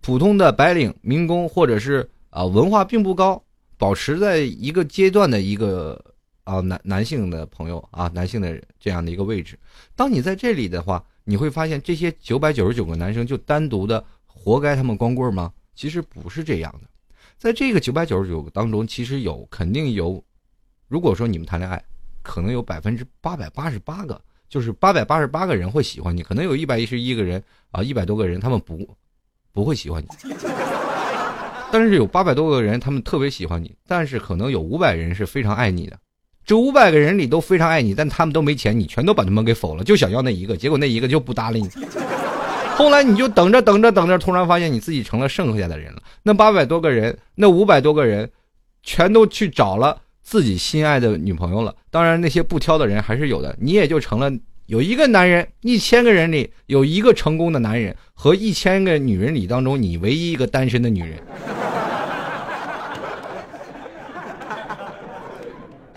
[0.00, 3.42] 普通的白领、民工，或者是啊文化并不高，
[3.76, 6.02] 保持在一个阶段的一个
[6.48, 9.58] 啊男男性的朋友啊男性的这样的一个位置。
[9.94, 15.52] 当你在这里的话，你会发现这些九百九十九个男生就单独的活该他们光棍吗？
[15.74, 16.88] 其实不是这样的，
[17.36, 20.24] 在这个九百九十九个当中，其实有肯定有，
[20.88, 21.84] 如果说你们谈恋爱，
[22.22, 24.20] 可能有百分之八百八十八个。
[24.48, 28.96] 就是八百八十八个人会喜欢你，可能有一百一十一个人啊，一百多个人他们不
[29.52, 30.08] 不会喜欢你，
[31.70, 36.00] 但是有八百多个人他们特别喜欢你，但是可能有五百人是非常爱你的，
[36.48, 41.68] 这五百个人里都非常爱你，但他们都没钱，你全都把他们给否了，就想要那一个，结果那一个就不搭理你，
[42.74, 48.30] 后来你就等着等着等着，突然发现你自己成了剩下的人了，那八百多个人，那五百多个人，
[48.82, 50.00] 全都去找了。
[50.22, 54.32] 自己心爱的女朋友了，当然那些不挑的人还是有的，你也就成了
[54.64, 61.12] 有一个男人，一千个人里有一个成功的男人，和一千个女人里当中你唯一一个单身的女人。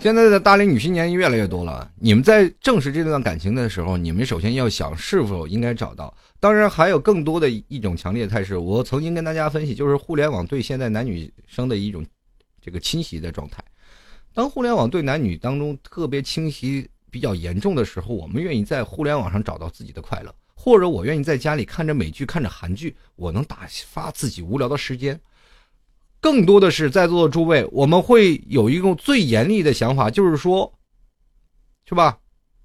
[0.02, 6.12] 现在的大龄女青年越来越多了，你们在正视这段感情的时候，你们首先要想是否应该找到。
[6.40, 12.04] 当然还有更多的一种强烈态势，我曾经跟大家分析，就是互联网对现在男女生的一种
[12.60, 13.62] 这个侵袭的状态。
[14.34, 25.20] 当互联网对男女当中特别侵袭比较严重的时候，我们愿意在互联网上找到自己的快乐，或者我愿意在家里看着美剧、看着韩剧，我能打发自己无聊的时间。
[26.22, 30.72] 更多的是在座的诸位，我们会有一种最严厉的想法，就是说，
[31.84, 32.16] 是吧？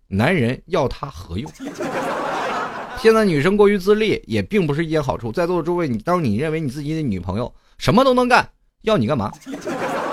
[0.08, 1.52] 男人要他何用？
[3.02, 5.32] 现在女生过于自立也并不是一件好处。
[5.32, 8.48] 在座的诸位，你当你认为你自己的女朋友什么都能干，
[8.84, 9.32] 要你干嘛？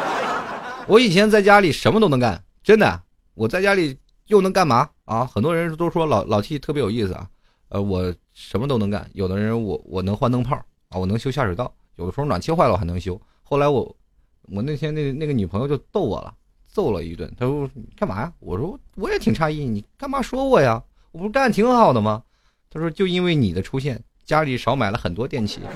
[0.88, 3.02] 我以前在家里什么都能干，真的。
[3.34, 5.26] 我在家里又能干嘛啊？
[5.26, 7.28] 很多人都说老老 T 特别有意思啊。
[7.68, 9.06] 呃，我什么都能干。
[9.12, 10.56] 有的人我我能换灯泡
[10.88, 11.70] 啊，我能修下水道。
[11.96, 13.20] 有的时候暖气坏了我还能修。
[13.54, 13.96] 后来我
[14.48, 16.34] 我那天那那个女朋友就逗我了，
[16.66, 17.32] 揍了一顿。
[17.38, 18.32] 她说干嘛呀？
[18.40, 20.82] 我说我也挺诧异，你干嘛说我呀？
[21.12, 22.20] 我不是干挺好的吗？
[22.68, 25.60] 她说就因为你的出现，家里少买了很多电器。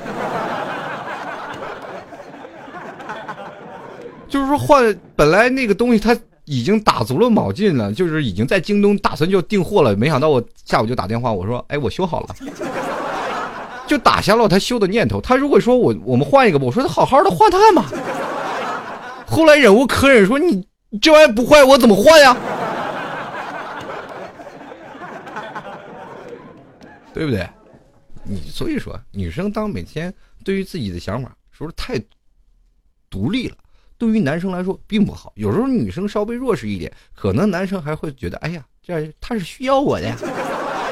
[4.29, 12.35] 就是说换本来那个东西他已经打足了卯劲了，就是已经在京东打算就订货了，没想到我下午就打电话我说，哎，我修好了，
[13.89, 15.21] 就打消了他修的念头。
[15.21, 17.85] 他如果说我我们换一个吧，我说他好好的换他干嘛。
[19.27, 20.65] 后来忍无可忍说你
[21.01, 22.37] 这玩意不坏我怎么换呀？
[27.13, 27.49] 对不对？
[28.23, 30.13] 你所以说女生当每天
[30.45, 31.99] 对于自己的想法是不是太
[33.11, 33.57] 独立了？
[33.97, 40.17] 对于男生来说并不好，有时候女生稍微弱势一点，可能男生还会觉得，哎呀，这他是需要我的呀。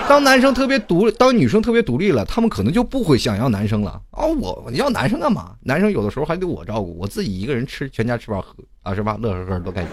[0.08, 4.00] 当男生特别独，当女生特别独立了，他们可能就不会想要男生了。
[4.12, 5.54] 哦，我要男生干嘛？
[5.62, 9.18] 男生有的时候还得我照顾，我自己一个人吃，全家吃饱喝啊，是吧？
[9.20, 9.90] 乐呵呵多开心。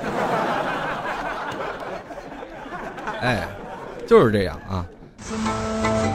[3.21, 3.47] 哎，
[4.07, 4.85] 就是这样啊。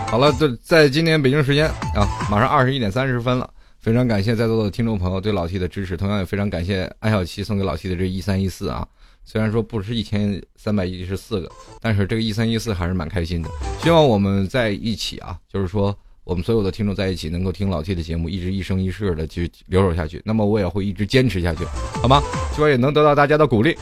[0.06, 3.50] 好了，在在今天北京时间啊，马上二十一点三十分了。
[3.80, 8.86] 非常感谢在座的听众朋友对老 T 的支持，同样也非常感谢安小七送给老 T 的这一三一四啊。
[9.30, 11.50] 虽然说不是一千三百一十四个，
[11.82, 13.50] 但是这个一三一四还是蛮开心的。
[13.82, 20.22] 希望我们在一起啊，就是说我们所有的听众在一起，能够听老 T 的节目，一直一生一世的去留守下去。
[20.24, 21.62] 那么我也会一直坚持下去，
[22.00, 22.22] 好吗？
[22.54, 23.76] 希望也能得到大家的鼓励。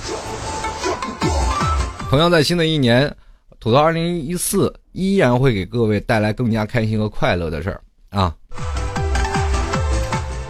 [2.10, 3.16] 同样在新的一年，
[3.60, 7.80] 吐槽二零一四依然会给各位带来更加开心和快乐的事儿
[8.10, 8.34] 啊。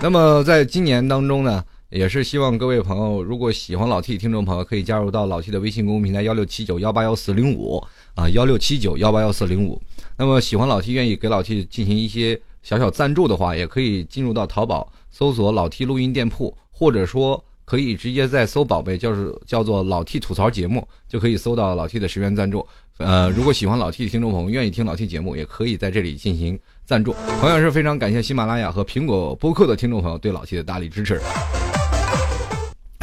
[0.00, 1.62] 那么在今年当中呢，
[1.96, 7.82] 也是希望各位朋友，如果喜欢老 T 听众朋友，可以加入到老 T 的微信公众平台幺六七九幺八幺四零五
[8.14, 9.80] 啊，幺六七九幺八幺四零五。
[10.18, 22.66] 那么喜欢老 T，愿意给老 T 进行一些小小赞助的话，也可以进入到淘宝搜索老 T 录音店铺，或者说可以直接在搜宝贝，就是叫做老 T 吐槽节目，就可以搜到老 T 的十元赞助。
[22.98, 26.58] 呃，如果喜欢老 T 的听众朋友，愿意听老 T 节目，也可以在这里进行。
[26.84, 31.20] 赞助，同样是非常感谢喜马拉雅和苹果播客的听众朋友对老 T 的大力支持。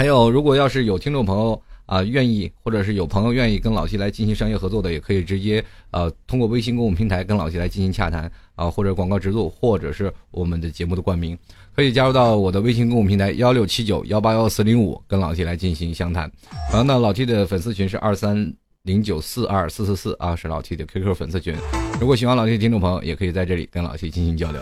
[0.04, 11.38] 还有，如果要是有听众朋友啊愿意，或者是有朋友愿意跟老 T 来进行商业合作的，也可以直接呃通过微信公众平台跟老 T 来进行洽谈啊，或者广告植入，或者是我们的节目的冠名，
[11.74, 16.30] 可以加入到我的微信公众平台幺六七九幺八幺四零五，跟老 T 来进行详谈。
[16.70, 18.54] 然后呢，老 T 的粉丝群是二三。
[18.84, 21.56] 零九四二四四四啊，是老 T 的 QQ 粉丝群。
[22.02, 24.62] 如果喜欢老 T 的听众朋友，也可以在这里跟老 T 进行交流。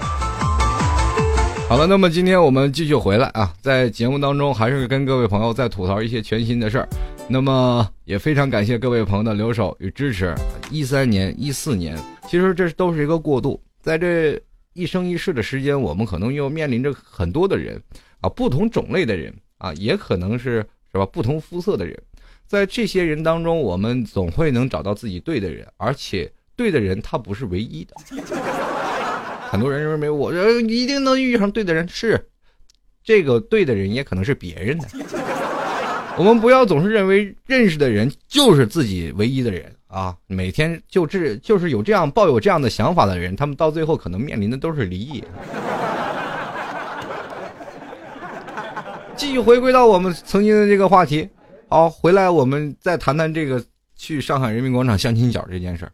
[1.71, 6.89] 好了，那么今天我们继续回来啊，在节目当中还是跟各位朋友再吐槽一些全新的事儿。
[7.29, 10.35] 那么也非常感谢各位朋友的留守与支持。
[10.69, 14.37] 一三年、一四年，其实这都是一个过渡，在这
[14.73, 17.81] 一生一世的时间，我们可能又面临着很多的人
[18.19, 20.55] 啊，不同种类的人啊，也可能是
[20.91, 21.97] 是吧，不同肤色的人，
[22.45, 27.95] 在这些人当中，我们总会能找到自己对的人，而且对的人他不是唯一的。
[29.51, 32.29] 很多人认为我一定能遇上对的人，是
[33.03, 34.87] 这个对的人也可能是别人的。
[36.17, 40.15] 我们不要总是认为认识的人就是自己唯一的人啊！
[40.25, 45.21] 每天就这就是有这样抱有这样的想法的人，他们到最后可能面临的都是离异。
[49.17, 51.27] 继续回归到我们曾经的这个话题，
[51.67, 53.61] 好，回来我们再谈谈这个
[53.97, 55.91] 去上海人民广场相亲角这件事儿，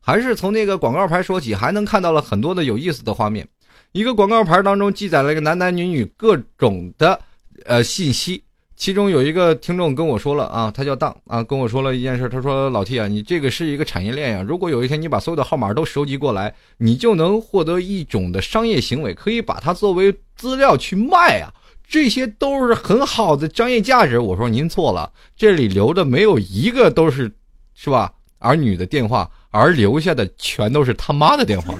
[0.00, 3.46] 还是从那个广告牌说起，还能看到了很多的有意思的画面。
[3.92, 7.18] 一个广告牌当中记载了一个男男女女各种的
[7.64, 8.42] 呃信息。
[8.76, 12.28] 其中有一个听众跟我说了啊，他叫当啊，跟我说了一件事。
[12.28, 14.44] 他说：“老 T 啊，你这个是一个产业链呀。
[14.46, 21.52] 如果有一天你把所有的号码都收集过来，你就能获得一种的商业行为，可以把它作为资料去卖啊。
[21.88, 27.32] 这些都是很好的商业价值。”我说：“您错了，这里留的没有一个都是，
[27.74, 28.12] 是吧？
[28.38, 29.28] 儿女的电话，
[29.58, 31.74] 而留下的全都是他妈的电话。”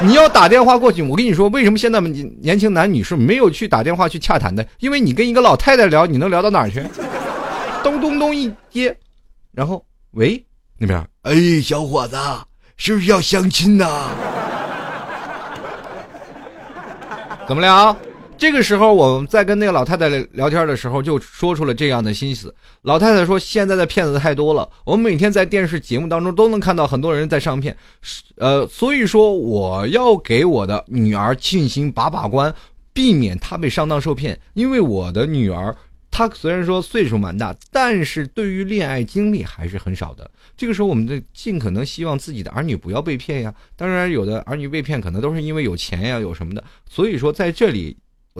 [0.00, 4.64] 你要打电话过去，我跟你说，为什么现在年年轻男女是没有去打电话去洽谈的？
[4.78, 6.80] 因为你跟一个老太太聊，你能聊到哪儿去？
[7.82, 8.96] 咚咚咚一接，
[9.50, 10.40] 然后喂
[10.78, 12.16] 那边，哎，小伙子，
[12.76, 14.10] 是不是要相亲呐？
[17.48, 17.96] 怎么聊？
[18.38, 22.54] 这个时候，我们在跟那个老太太聊天的时候，就说出了这样的心思。
[22.82, 27.76] 老太太说：“现在的骗子太多了，我们每天在电视节目当中都能看到很多人在上骗，
[28.36, 32.54] 呃，所以说我要给我的女儿进行把把关，
[32.92, 34.38] 避免她被上当受骗。
[34.54, 35.74] 因为我的女儿，
[36.08, 40.30] 她虽然说岁数蛮大，但是对于恋爱经历还是很少的。
[40.56, 43.52] 这个时候，我们的尽可能希望自己的儿女不要被骗呀。
[43.74, 46.62] 当然，有的儿女被骗，可能都是因为有钱呀，有什么的。
[46.88, 47.96] 所以说，在这里。”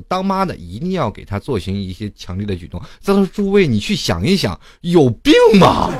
[0.08, 2.80] 当妈的一定要给他做行一些强烈的举动。
[3.00, 5.90] 再说诸位，你去想一想，有病吗？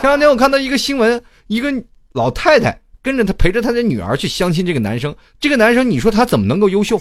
[0.00, 1.72] 前两天我看到一个新闻，一个
[2.12, 7.00] 老太太跟着他陪着她的女儿去相亲，这个男生，这个男生，你说他怎么能够优秀？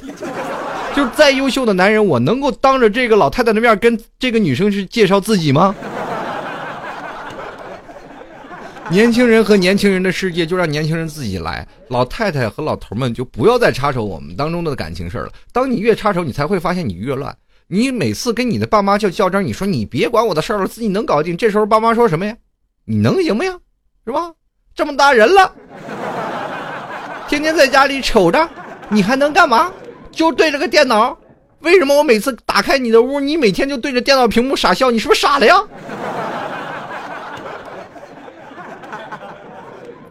[0.96, 5.76] 就再优秀的男人，我能够当着这个老太太的面跟这个女生去介绍自己吗？
[8.92, 15.30] 年轻人和年轻人的世界就让年轻人自己来，老太太和老头们就不要再插手我们当中的感情事了。
[15.52, 17.36] 当你越插手，你才会发现你越乱。
[17.68, 21.38] 你每次跟你的爸妈就较真，你说你别管我的事儿了，自己能搞定。
[21.38, 22.36] 这时候爸妈说什么呀？
[22.84, 23.56] 你能行吗呀？
[24.08, 24.32] 是吧？
[24.74, 25.54] 这么大人了，
[27.28, 28.50] 天天在家里瞅着，
[28.90, 29.72] 你还能干嘛？
[30.12, 31.16] 就对着个电脑。
[31.60, 34.90] 为什么我每次打开你的屋，你每天就对着电脑屏幕傻笑？
[34.90, 35.56] 你是不是傻了呀？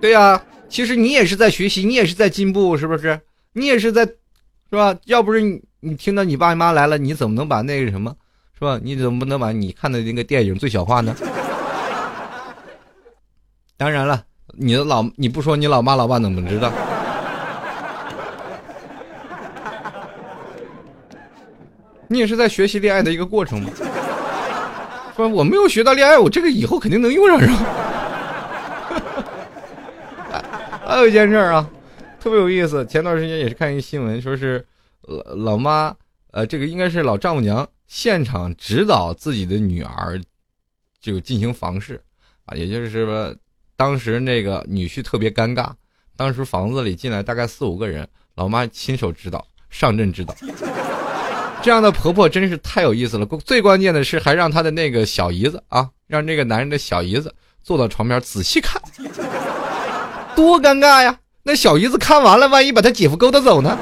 [0.00, 3.20] 对呀，其实你也是在学习，你也是在进步，是不是？
[3.52, 4.94] 你也是在，是吧？
[5.06, 5.40] 要不是
[5.80, 8.14] 你，听到你爸妈来了，你怎么能把那个什么，
[8.58, 8.78] 是吧？
[8.82, 11.14] 你怎么不能把你看的那个电影最小化呢？
[13.76, 16.72] 当然了，你的老你不说，你老妈老爸怎么知道？
[22.06, 23.70] 你也是在学习恋爱的一个过程吗？
[25.16, 27.54] 说我没有学到恋爱，我这个以后肯定能用上，是吧？
[30.88, 31.70] 还有一件事儿啊，
[32.18, 32.82] 特别有意思。
[32.86, 34.64] 前段时间也是看一个新闻，说是
[35.02, 35.94] 老老妈，
[36.30, 40.18] 呃，这个应该是老丈母娘现场指导自己的女儿，
[40.98, 42.00] 就进行房事
[42.46, 43.36] 啊，也就是说，
[43.76, 45.70] 当时那个女婿特别尴尬。
[46.16, 50.34] 当时房子里进来大概四五个人，老妈亲手指导，上阵指导。
[51.62, 53.26] 这样的婆婆真是太有意思了。
[53.44, 58.80] 最关键的是，还让她的那个小姨子啊，让这个男人的小姨子坐到床边仔细看。
[60.38, 61.18] 多尴尬呀！
[61.42, 63.76] 那小姨子看完了，万一把他姐夫勾搭走呢？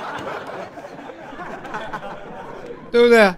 [2.92, 3.34] 对不对？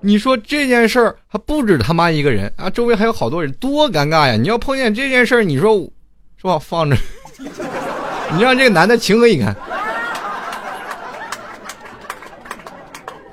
[0.00, 4.32] 你说这件事儿还不止他妈一个人啊，周围还有好多人，多尴尬呀！
[4.32, 5.76] 你要碰见这件事儿，你说
[6.36, 6.58] 是吧？
[6.58, 6.96] 放着，
[8.34, 9.54] 你让这个男的情何以堪？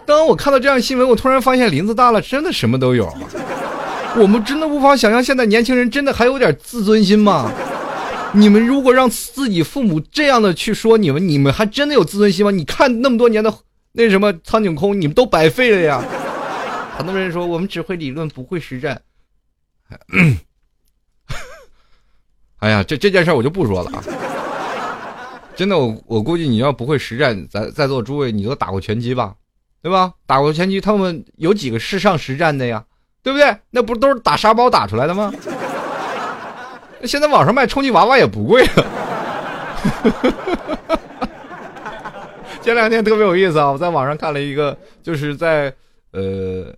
[0.05, 3.11] 当我看到这样新闻，我突然发现林子大了，真的什么都有。
[4.15, 7.51] 我们真的无法想象，现在年轻人真的还有点自尊心吗？
[8.35, 12.51] 你们如果让自己父母这样的去说你们，你们还真的有自尊心吗？
[12.51, 13.53] 你看那么多年的
[13.93, 16.03] 那什么苍井空，你们都白费了呀！
[16.97, 19.01] 很多人说我们只会理论不会实战。
[22.59, 24.03] 哎呀，这这件事我就不说了啊！
[25.55, 29.35] 真的，我我估计你要不会实战，咱在座诸位你都打过拳击吧？
[29.81, 30.13] 对吧？
[30.25, 32.83] 打过拳击，他们有几个是上实战的呀？
[33.23, 33.55] 对不对？
[33.69, 35.31] 那不都是打沙包打出来的吗？
[37.07, 38.85] 现在网上卖充气娃娃也不贵了，
[42.61, 45.73] 前两天特别有意思啊，我在网上看了一个，就是在
[46.11, 46.73] 呃，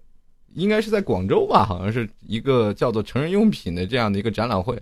[0.54, 4.78] 应该是在广州吧，好像是一个叫做成人用品的这样的一个展览会，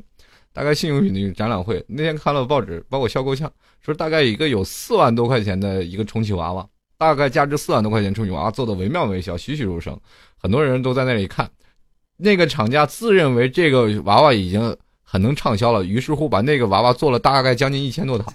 [0.54, 1.84] 大概性用品的一个展览会。
[1.88, 6.66] 那天看了报纸，把我笑够呛，说大概一个有四万多块钱的一个充气娃娃，
[6.98, 10.00] 大概价值四万多块钱充气娃娃做的惟妙惟肖，栩栩如生，
[10.42, 11.50] 很多人都在那里看。
[12.18, 14.76] 那个厂家自认为这个娃娃已经
[15.16, 18.34] 很能畅销了，于是乎把那个娃娃做了大概将近一千多套。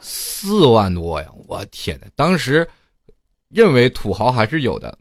[0.00, 1.28] 四万多呀！
[1.46, 2.66] 我天呐，当时
[3.50, 4.96] 认为土豪还是有的，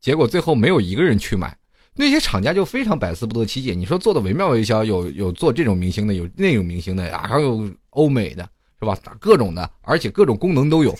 [0.00, 1.56] 结果最后没有一个人去买。
[1.96, 3.74] 那些厂家就非常百思不得其解。
[3.74, 8.48] 你说做的惟妙惟肖，有有做这种明星的，有那种明星的呀，还有欧美的，
[8.78, 8.96] 是吧？
[9.18, 10.94] 各种的，而且各种功能都有，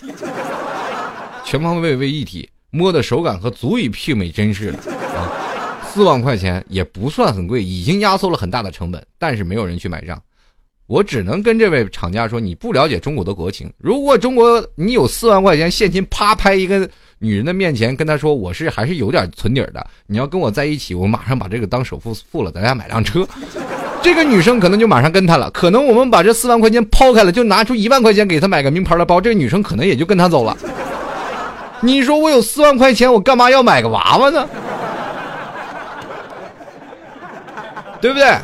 [1.45, 4.79] 全方位为一体，摸的手感和足以媲美真实的！
[5.93, 10.21] 四万块钱也不算很贵，已经压缩了很大的成本，但是没有人去买账。
[10.87, 13.71] 我只能跟这位厂家说，你不了解中国的国情。
[13.77, 16.89] 如果中国你有四万块钱现金，啪拍一个
[17.19, 23.27] 女人的面前，跟她说我是还是有点存底的，你要跟我在一起，我马上把这个当首付付了，咱俩买辆车。
[24.01, 25.51] 这个女生可能就马上跟他了。
[25.51, 30.57] 可能我们把这四万块钱抛开了，就拿出一万块钱给他买个名牌的包，这个女生可能也就跟他走了。
[31.81, 34.47] 你说我有四万块钱，我干嘛要买个娃娃呢？
[38.01, 38.35] 对不对？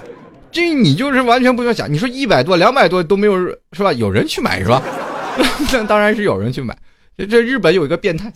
[0.49, 3.36] 这你就是完全不用想，你说一百多、两百多都没有
[3.74, 3.91] 是吧？
[3.93, 4.82] 有人去买是吧？
[5.72, 6.76] 那当然是有人去买。
[7.18, 8.32] 这这日本有一个变态，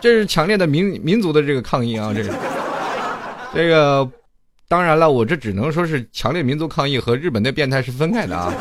[0.00, 2.12] 这是强烈的民民族的这个抗议啊！
[2.14, 2.32] 这个
[3.54, 4.08] 这个
[4.68, 8.52] 当然了，我这只能说是强烈民族抗议和日本的变态是分开的啊！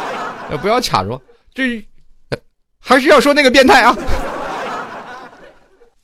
[0.60, 1.20] 不要卡住，
[1.54, 1.84] 这
[2.80, 3.96] 还是要说那个变态啊！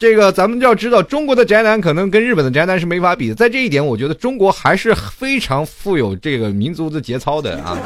[0.03, 3.37] 这个咱们就要知道，中国的宅男可能跟日本的宅男是没法比的。
[3.37, 7.79] 在这一点，我觉得中国还是非常富有这个民族的节操的啊。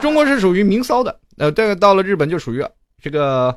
[0.00, 2.64] 中国是属于明骚的，呃，这个到了日本就属于
[3.02, 3.54] 这个，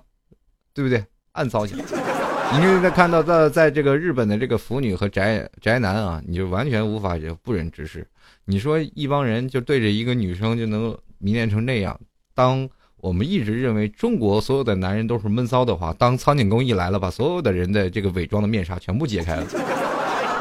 [0.74, 1.02] 对不对？
[1.32, 1.78] 暗骚型。
[1.78, 8.06] 你现在看到在在这个日本的这个腐女和宅宅男啊，你就完全无法不忍直视。
[8.44, 11.98] 你说一帮人就对着一个女生就能迷恋成那样，
[12.36, 12.70] 当。
[13.02, 19.46] 我们一直认为中国所有的男人都是闷骚的话，当苍井空一来了，把所有的人的这个伪装的面纱全部揭开了。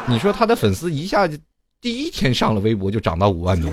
[0.06, 1.36] 你说他的粉丝一下就
[1.80, 3.70] 第一天上了微博就涨到五万多，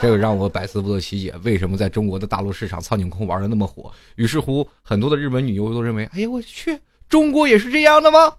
[0.00, 3.90] 这个让我百思不得其解，为什么在中国的大陆市场苍井空玩的那么火？
[4.16, 8.30] 于是乎，很多的日本女优都认为，哎呀，我去，中国也是这样的吗？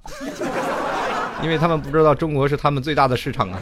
[1.42, 3.60] 因为他们不知道中国是他们最大的市场啊。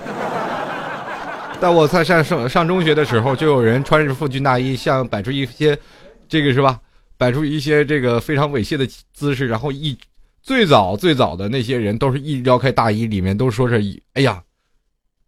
[1.64, 5.80] 在我在上上上中学的时候，就有人穿着腹军大衣，像摆出一些，
[6.28, 6.78] 这个是吧？
[7.18, 9.98] 摆出一些这个非常猥亵的姿势，然后一
[10.42, 14.44] 最早最早的那些人都是一撩开大衣，里面都说是哎呀，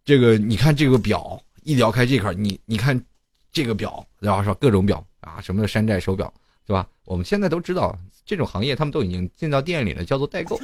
[0.04, 3.02] 这个你看这个表，一撩开这块，你你看
[3.50, 6.30] 这个表，然后说各种表啊，什么山寨手表，
[6.66, 6.86] 对吧？
[7.06, 10.60] 我们现在都知道这种行业，他们都已经进到店里了，叫做代购。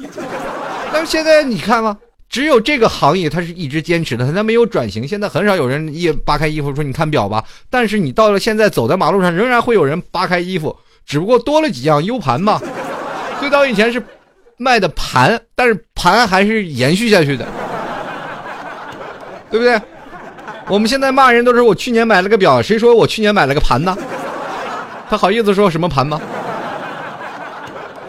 [0.93, 1.97] 但是现在你看吗？
[2.33, 5.07] 只有这个行业，它是一直坚持的，它没有转型。
[5.07, 10.75] 现在很少有人一扒开衣服说：“你看表吧。”但是你到了现在，走在马路上，仍然会有人扒开衣服，
[11.05, 12.59] 只不过多了几样 U 盘嘛。
[13.39, 14.03] 最早以前是
[14.57, 17.45] 卖的盘，但是盘还是延续下去的，
[19.51, 19.79] 对不对？
[20.67, 23.95] 我们现在骂人都是我去年买了个表，谁说我去年买了个盘呢？
[25.07, 26.19] 他好意思说什么盘吗？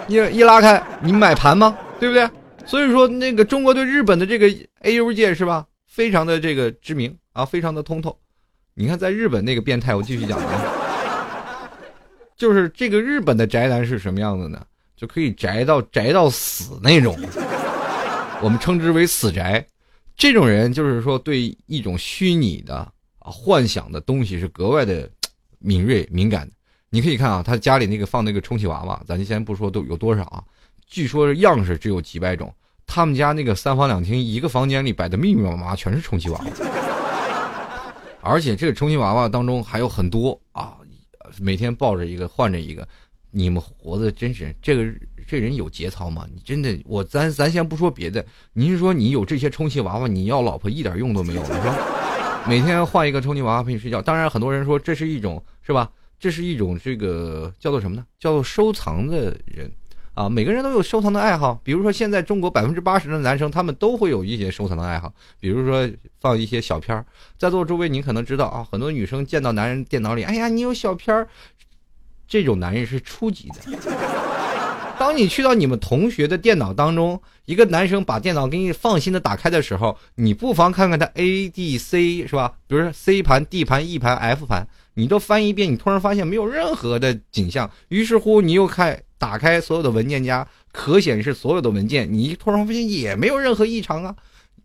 [0.08, 1.76] 一一拉开，你买盘吗？
[2.00, 2.26] 对不对？
[2.66, 4.48] 所以说，那个中国对日本的这个
[4.80, 8.18] A U 界是吧，非常的这个知名啊，非常的通透。
[8.74, 11.70] 你看，在日本那个变态，我继续讲啊，
[12.36, 14.64] 就是这个日本的宅男是什么样子呢？
[14.96, 17.16] 就可以宅到宅到死那种，
[18.40, 19.64] 我们称之为死宅。
[20.16, 22.92] 这种人就是说，对一种虚拟的啊
[23.30, 25.10] 幻想的东西是格外的
[25.58, 26.54] 敏锐敏感的。
[26.90, 30.42] 你可以看啊，他家里那个放那个充气娃娃，咱就先不说都有多少啊。
[30.86, 32.52] 据说样式只有几百种，
[32.86, 36.46] 他们家那个三房两厅，一个房间里摆的密密麻麻全是充气娃娃，
[38.20, 40.76] 而且这个充气娃娃当中还有很多啊，
[41.40, 42.86] 每天抱着一个换着一个，
[43.30, 44.84] 你们活的真是这个
[45.26, 46.26] 这人有节操吗？
[46.32, 51.76] 你真的我咱咱先不说别的，您说你有这些充气娃娃，你要老婆一点用都没有了是吧？
[52.46, 55.90] 每天换一个充气娃娃陪你睡觉，当然很多人说这是一种是吧？
[56.20, 58.04] 这是一种这个叫做什么呢？
[58.18, 59.70] 叫做收藏的人。
[60.14, 65.90] 啊，每个人都有收藏的爱好，比如说现在中国百分之八十的男生，他们都会有一些收藏的爱好，比如说
[66.20, 67.04] 放一些小片儿。
[67.36, 71.28] 在座诸位，你可能知道啊，很多女生见到男人电脑里，哎呀，你有小片儿，
[72.28, 73.56] 这种男人是初级的。
[74.96, 82.52] 当你去到你们同学的电脑当中，一个男生把电脑给你放心的打开的时候，你不妨看看他 A、D、C 是吧？
[82.68, 94.14] 比如说 C 盘、D 盘、E 盘、F 盘，你都翻一遍，你突然发现没有任何的景象，于是乎你又开打开所有的文件夹，可显示所有的文件，你突然发现也没有任何异常啊，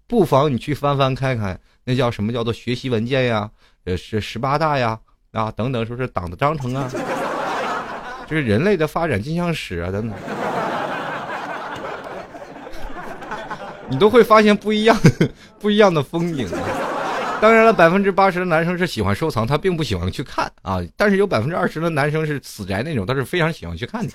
[0.08, 3.50] 不妨你去翻翻看看，那叫什么叫做学习文件呀？
[3.86, 5.00] 呃，是十八大呀
[5.32, 6.92] 啊等等，说是党的章程啊。
[8.28, 10.16] 这是人类的发展进向史啊，等等，
[13.90, 14.96] 你都会发现不一样、
[15.60, 16.48] 不一样的风景。
[17.42, 20.80] 当然了，百分之八十的男生是喜欢收藏，他并不喜欢去看啊。
[20.98, 24.14] 但是有百分之二十的男生是死宅那种，他是非常喜欢去看的。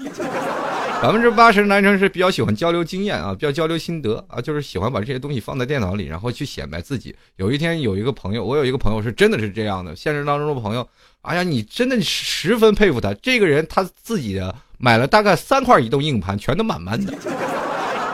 [1.03, 7.15] 百分之八十的男生是比较喜欢交流经验啊，比较交流心得啊，就是喜欢把这些东西放在电脑里，然后去显摆自己。
[7.37, 10.87] 有一天有一个朋友，我有一个朋友是真的是这样的，现实当中的朋友。
[11.23, 13.15] 哎呀，你真的十分佩服他。
[13.23, 17.13] 这个人他自己的买了大概三块移动硬盘，全都满满的。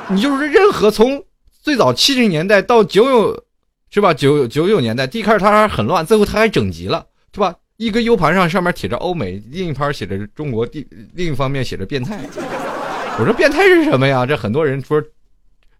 [0.08, 1.22] 你就是任何从
[1.60, 3.44] 最早七十年代到九九，
[3.90, 4.14] 是吧？
[4.14, 7.54] 九九九年代，第一开始它还很乱，最后它还整齐了，是吧？
[7.76, 10.66] 一个 U 盘上上面写着欧美，另一盘写着中国，
[11.14, 12.20] 另一方面写着变态。
[13.18, 14.24] 我说变态是什么呀？
[14.24, 15.02] 这很多人说，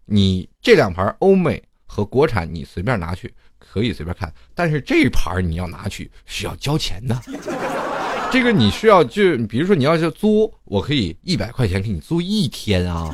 [0.05, 3.33] 你这两盘欧美和国产你随便拿去。
[3.73, 7.17] 可以随便看，但是这一盘你要拿去需要交钱的。
[8.29, 13.09] 这个你需要就比如说你要是租，我可以一百块钱给你租一天啊。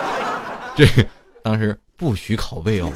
[0.74, 0.86] 这
[1.42, 2.90] 当时不许拷贝哦，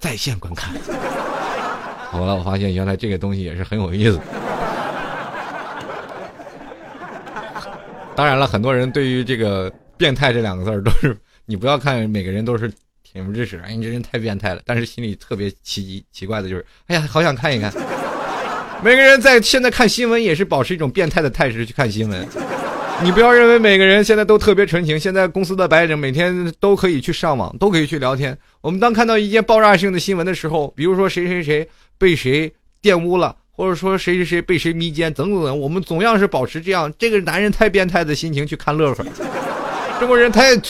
[0.00, 0.74] 在线观看。
[2.10, 4.18] 好了，我发现原来这个东西也是很有意思。
[8.16, 12.72] 当然了，很多人对于这个“变态”这两个字儿都是，你不要看每个人都是。
[13.12, 14.62] 恬不知耻，哎，你这人太变态了！
[14.64, 17.72] 但是心里特别奇奇怪的就是，哎呀，好想看一看。
[18.84, 22.24] 每个人在现在看新闻也是保持一种变态的态势去看新闻。
[23.02, 25.00] 你不要认为每个人现在都特别纯情。
[25.00, 28.36] 现在公司的白领每天都可以去上网，都可以去聊天。
[28.60, 39.04] 我们当看到一件爆炸性的新闻的时候，比如说谁谁谁被谁玷污了，或者说谁谁谁被谁迷奸，等等等，我们总要是保持这样这个男人太变态的心情去看乐呵。
[39.98, 40.60] 中国人太。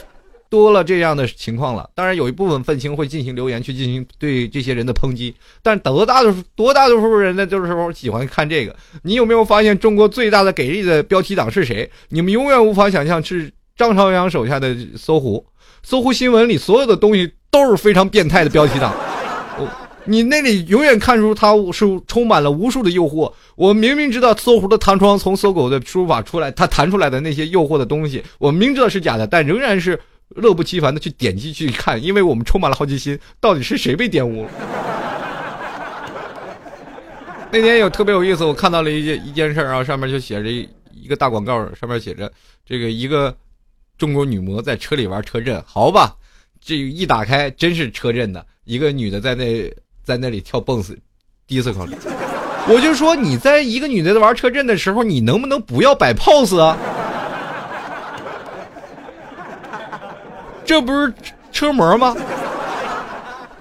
[0.50, 5.32] 多了这样的情况了，当然有一部分愤青会进行留言去进行对这些人的抨击，
[5.62, 8.74] 但多大多数多大多数人呢，就是说喜欢看这个。
[9.04, 11.88] 你有没有发现中国最大的给力的标题党是谁？
[12.08, 15.46] 你们永远无法想象是张朝阳手下的搜狐，
[15.84, 18.92] 搜狐新闻里所有的东西都是非常变态的标题党。
[20.06, 23.32] 你那里永远看出他是充满了无数的诱惑。
[23.54, 30.00] 我明明知道搜狐的弹窗从搜狗的输入法出来，它弹出来的那些诱惑的东西，我明知道是假的，但仍然是。
[30.36, 34.50] 乐不其烦的去点击去看，因为我们充满了好奇心，到底是谁被玷污了？
[37.52, 40.68] 那天有特别有意思，我看到了一件一件事儿啊，上面就写着一
[41.08, 42.30] 个大广告，上面写着
[42.64, 43.36] 这个一个
[43.98, 46.14] 中国女模在车里玩车震，好吧，
[46.64, 49.68] 这一打开真是车震的，一个女的在那
[50.04, 50.96] 在那里跳蹦子，
[51.48, 51.96] 第一次考虑，
[52.68, 56.78] 我就说你在一个女的在玩车震的时候，你能不能不要摆 pose 啊？
[60.70, 61.12] 这不是
[61.50, 62.14] 车模吗？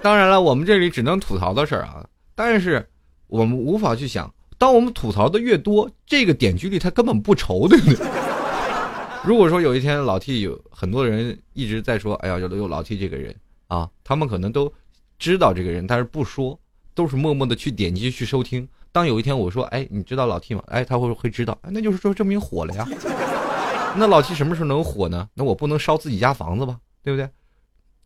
[0.00, 2.06] 当然了，我们这里只能吐槽的事儿啊。
[2.36, 2.88] 但是
[3.26, 8.06] 我们无法去想，当我们吐槽的越多，这个点击率它根本不愁，对不对？
[9.24, 13.34] 如果说有一天老 T 有很多人一直在说，哎呀，有有老 T 这个人
[13.66, 14.72] 啊，他们可能都
[15.18, 16.56] 知道这个人，但是不说，
[16.94, 18.68] 都是默默的去点击去收听。
[18.92, 20.62] 当有一天我说，哎，你知道老 T 吗？
[20.68, 22.86] 哎，他会会知道，那就是说证明火了呀。
[23.96, 25.28] 那老 T 什么时候能火呢？
[25.34, 26.78] 那我不能烧自己家房子吧？
[27.02, 27.28] 对不对？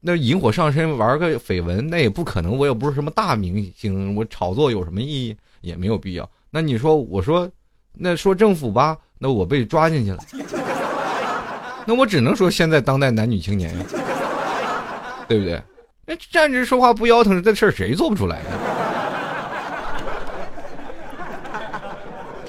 [0.00, 2.56] 那引火上身玩个绯闻，那也不可能。
[2.56, 5.36] 我也不是什么大明星，我炒作有什么意义？
[5.62, 6.30] 也没有必要。
[6.50, 7.50] 那你说，我说，
[7.94, 10.18] 那说政府吧，那我被抓进去了。
[11.86, 13.84] 那我只能说，现在当代男女青年呀，
[15.26, 15.62] 对不对？
[16.06, 18.44] 那站着说话不腰疼，这事儿谁做不出来呀？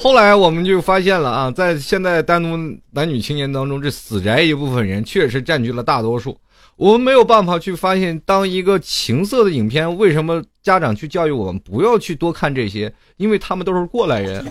[0.05, 2.49] 后来我们就发现了啊，在现在单独
[2.91, 6.39] 男女青年当中，这死宅一部分人确实占据了大多数。
[6.75, 12.93] 我们没有办法去发现，当一个情色的影片，为什么家长去教育我们不要去多看这些？
[13.17, 14.45] 因为他们都是过来人，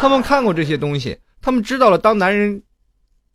[0.00, 2.62] 他们看过这些东西，他们知道了，当男人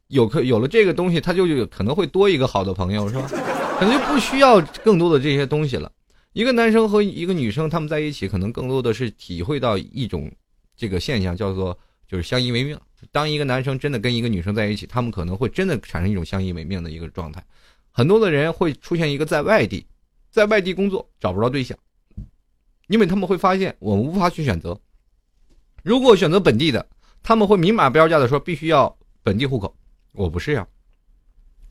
[0.07, 3.29] 有可有了这个东西，他就有可能会多一个好的朋友，是吧？
[3.77, 5.91] 可能就不需要更多的这些东西了。
[6.33, 10.27] 一个男生和一个女生他们在一起，可能更多的是体会到一种。
[10.79, 11.77] 这个现象叫做
[12.07, 12.79] 就是相依为命。
[13.11, 17.43] 当一个男生真的跟一个女生在一起，他们可能会真的产生一种相依为命的一个状态。
[17.91, 19.85] 很多的人会出现一个在外地，
[20.31, 21.77] 在外地工作找不着对象，
[22.87, 24.79] 因为他们会发现我们无法去选择。
[25.83, 26.87] 如果选择本地的，
[27.21, 29.75] 他们会明码标价的说必须要本地户口，
[30.13, 30.65] 我不是呀。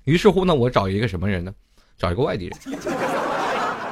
[0.05, 1.55] 于是乎呢，我找一个什么人呢？
[1.97, 3.08] 找一个外地人。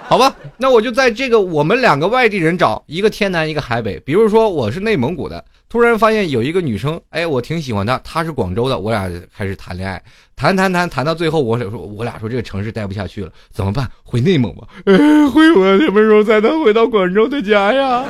[0.08, 3.98] 好吧，那我就在这个我们两个外地人找一个天南一个海北。
[4.00, 10.00] 比如说我是内蒙古的，突然发现有一个女生，哎，我挺喜欢她，她是广州的，我俩开始谈恋爱，
[10.36, 13.90] 谈谈谈谈到最后，我俩说，我俩说这个城市待不下去了，怎么办？
[14.04, 14.68] 回内蒙吧。
[14.84, 14.94] 哎，
[15.30, 18.04] 回我什么时候才能回到广州的家呀？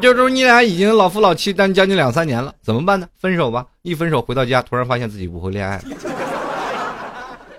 [0.00, 3.06] 这时候你俩已经老夫老妻，但将近两三年了，怎么办呢？
[3.20, 3.66] 分手吧。
[3.82, 5.84] 一分手回到家，突然发现自己不会恋爱了。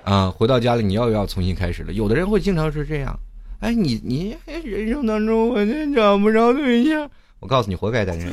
[0.05, 1.91] 啊，回到家里你要要重新开始了。
[1.91, 3.19] 有的人会经常是这样，
[3.59, 8.29] 哎，你你人生当中我真找不着对象，我告诉你，活该单身。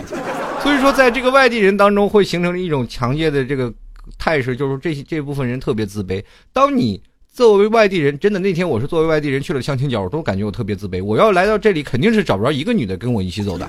[0.62, 3.73] 所以说，在这个外地人当中会形成一种强烈的这个
[4.18, 6.23] 态势，就是这这部分人特别自卑。
[6.53, 7.03] 当你
[7.33, 11.03] 作为外地人，真的那天我是作为外地人去了相亲角，我都感觉我特别自卑。
[11.03, 13.66] 我要来到这里，肯定是找不着一个女的跟我一起走的，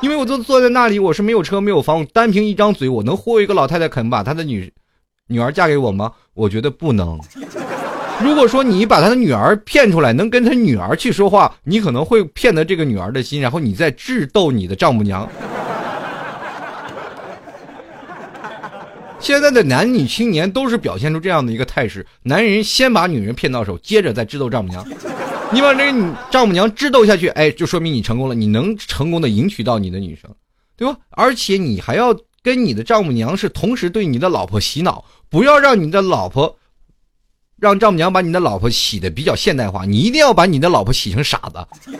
[0.00, 4.72] 因为我就坐在那里，我是没有车没有房，单凭一张嘴，我能忽悠一个老太太肯把她的女。
[5.30, 6.10] 女儿嫁给我吗？
[6.38, 7.18] 我觉得不能。
[8.22, 15.28] 如果说你把他的女儿骗出来，能跟他女儿去说话，你可能会骗得这个女儿的心，然后你再智斗你的丈母娘。
[19.18, 24.86] 现在的男女青年都是表现出这样的一个态势：男人先把女人骗到手，接着再智斗丈母娘。
[25.50, 30.30] 你把这个丈母娘智斗下去，哎，就说明你成功了，你能成功的迎娶到你的女生，
[30.76, 30.96] 对吧？
[31.10, 35.04] 而且你还要跟你的丈母娘是同时对你的老婆洗脑。
[35.30, 36.56] 不要让你的老婆，
[37.58, 39.84] 让丈母娘把你的老婆洗的比较现代化。
[39.84, 41.92] 你一定要把你的老婆洗成傻子。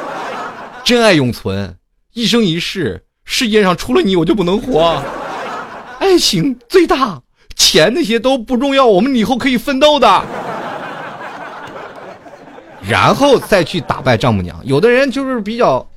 [0.84, 1.78] 真爱永存，
[2.12, 5.02] 一生一世，世界上除了你，我就不能活。
[5.98, 7.22] 爱情最大，
[7.56, 10.22] 钱那些都不重要，我们以后可以奋斗的。
[12.86, 14.60] 然后再去打败丈母娘。
[14.62, 15.88] 有的人就是比较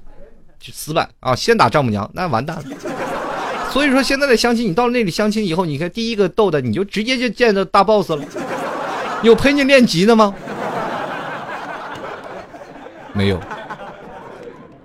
[0.72, 2.64] 死板啊，先打丈母娘，那完蛋了。
[3.72, 8.24] 所以说，现在的相亲，你到那里相亲以后，你看第一个逗的，你就直接就见到大 boss 了。
[9.24, 10.34] 有陪你练级的吗？
[13.14, 13.40] 没有。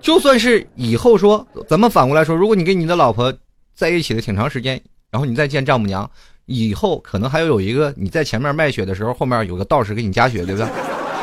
[0.01, 3.33] 就算是以后说，咱们反过来说，如果你跟你的老婆
[3.75, 4.81] 在一起的挺长时间，
[5.11, 6.11] 然后你再见丈母娘，
[6.47, 10.67] 以后可能还要有一个你在前面卖血的时候，后面有个道士给你加血，对不对？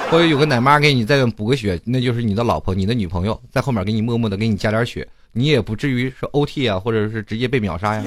[0.09, 5.07] 或者有个奶妈给你再补个血，那就是你的老婆、你的女朋友在后面给你默默的给你加点血。
[5.33, 8.03] 你也不至于是 OT 啊，或者是直接被秒杀呀。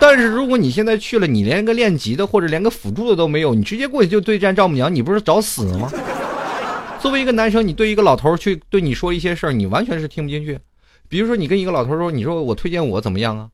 [0.00, 5.90] 但是如果你现在去了，你连个练级的或者连个辅助的都没有，你直接过去就对战丈母娘，你不是找死吗？
[7.00, 10.58] 作为一个男生，你对一个老头去对你说一些事儿，你完全是听不进去。
[11.08, 13.48] 比如说，你跟一个老头说：“你说我推荐我怎么样啊？”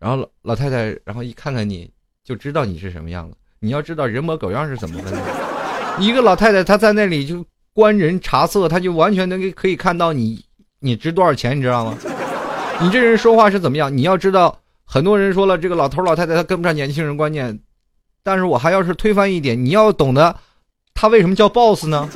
[0.00, 1.88] 然后老老太太，然后一看看你
[2.24, 3.36] 就知道你是什么样子。
[3.60, 5.20] 你要知道人模狗样是怎么分的。
[5.98, 10.44] 一个老太太她在那里就观人察色，她就完全能可以看到你。
[10.80, 11.56] 你值多少钱？
[11.56, 11.96] 你知道吗？
[12.80, 13.96] 你这人说话是怎么样？
[13.96, 17.58] 你要知道，很多人说了，这个老头老太太他跟不上年轻人观念。
[18.22, 20.36] 但是我还要是推翻一点，你要懂得，
[20.94, 22.08] 他为什么叫 boss 呢？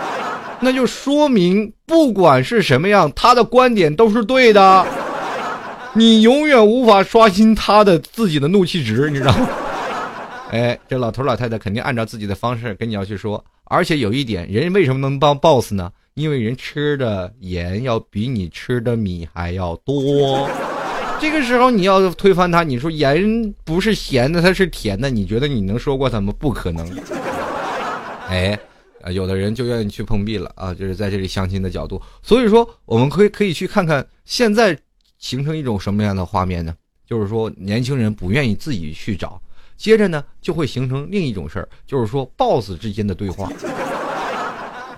[0.60, 4.86] 那就说明不管是什么样，他的观点都是对的。
[5.92, 9.48] 你永远无法刷新他的自己的怒气值，你知道吗？
[10.50, 13.44] 哎，这老头老太太肯定按照自己的方式跟你要去说。
[13.64, 15.90] 而且有一点，人为什么能当 boss 呢？
[16.14, 20.48] 因为人吃的盐要比你吃的米还要多，
[21.20, 26.32] 这个时候你要推翻他，你说盐不是咸的，它是甜的，你觉得你能说过他吗？
[26.38, 26.86] 不可能。
[28.28, 28.58] 哎，
[29.02, 32.00] 啊，有的人就愿意去碰壁了啊，就是在这里相亲的角度。
[32.22, 34.78] 所以说，我们可以可以去看看现在
[35.18, 36.74] 形成一种什么样的画面呢？
[37.06, 39.40] 就是说，年轻人不愿意自己去找，
[39.76, 43.50] 接着呢就会形成另一种事儿，就是说 boss 之间的对话。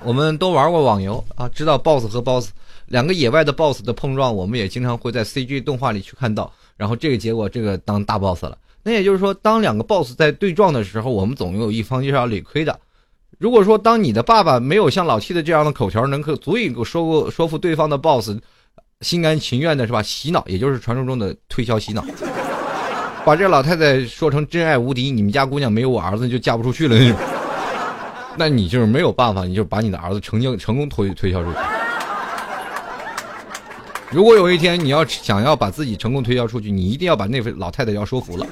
[0.04, 2.50] 我们都玩过网游啊，知道 BOSS 和 BOSS
[2.86, 6.52] 两个野外的 BOSS 的碰撞，我们也经常会在 CG 动画里去看到。
[6.76, 8.58] 然后这个结果，这个当大 BOSS 了。
[8.82, 12.76] 那也就是说，当两个 BOSS 在对撞的时候，我们总有一方就是要理亏的。
[13.38, 18.38] 如果说当你的爸爸没有像老七的这样的口条，能够足以说过说服对方的 BOSS，
[19.02, 20.02] 心甘情愿的是吧？
[20.02, 22.04] 洗脑，也就是传说中的推销洗脑，
[23.24, 27.18] 把这老太太说成真爱无敌，你们家姑娘没有我儿子就嫁不出去了那种。
[28.36, 31.58] 那你就是没有办法，你就把你的儿子成经成功推推销出去。
[34.10, 38.46] 如果有一天你要想要把自己成功推销出去，你一定要把那位老太太要说服了，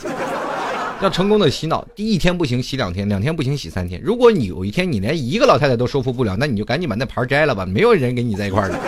[1.02, 1.84] 要成功的洗脑。
[1.94, 4.00] 第一天不行，洗两天；两天不行，洗三天。
[4.02, 8.78] 如果你有一天你连一个老太太都说服不了，那你就赶紧把那牌摘了吧，没有人跟你在一块儿的，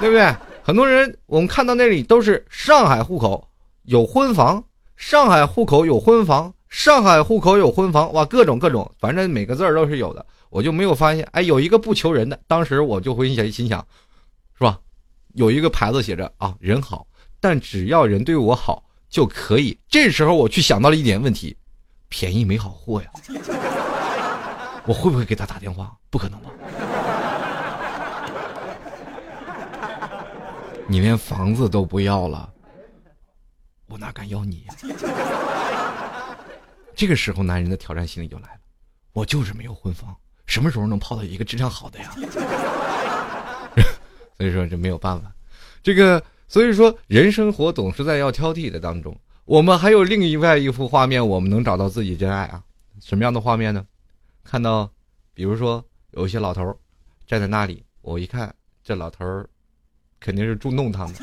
[0.00, 0.34] 对不对？
[0.62, 3.48] 很多人我们看到那里都是上海户口
[3.84, 4.64] 有婚房，
[4.96, 6.52] 上海户口有婚房。
[6.68, 10.24] 上海户口有婚房，哇，各种各种，反正每个字儿都是有的。
[10.50, 12.38] 我就没有发现，哎，有一个不求人的。
[12.46, 13.84] 当时我就会想心想，
[14.56, 14.78] 是吧？
[15.34, 17.06] 有一个牌子写着啊，人好，
[17.40, 19.78] 但只要人对我好就可以。
[19.88, 21.56] 这时候我去想到了一点问题：
[22.08, 23.10] 便宜没好货呀，
[24.86, 25.92] 我会不会给他打电话？
[26.10, 26.50] 不可能吧？
[30.88, 32.48] 你连房子都不要了，
[33.88, 34.74] 我哪敢要你呀？
[36.96, 38.60] 这个时候，男人的挑战心理就来了，
[39.12, 40.16] 我就是没有婚房，
[40.46, 42.10] 什么时候能泡到一个质量好的呀？
[44.38, 45.30] 所以说这没有办法，
[45.82, 49.14] 这个所以说人生活总是在要挑剔的当中。
[49.44, 52.62] 我们还有另一外一幅画面，我们能找到自己真爱啊？
[53.00, 53.86] 什么样的画面呢？
[54.42, 54.90] 看到，
[55.34, 56.74] 比如说有一些老头
[57.26, 59.24] 站在那里，我一看这老头
[60.18, 61.20] 肯定是住弄堂的。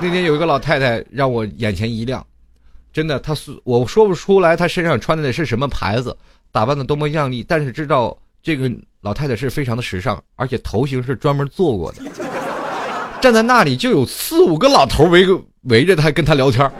[0.00, 2.24] 那天有一个老太太让我眼前一亮，
[2.92, 6.16] 真的，她是我说不出来她身上穿的是什么牌子，
[6.50, 8.70] 打扮的多么靓丽，但是知道这个
[9.00, 12.02] 老太太是非常的时尚，而且头型是专门做过的。
[13.20, 16.70] 站在那里就有四五个老头围个围着她跟她聊天。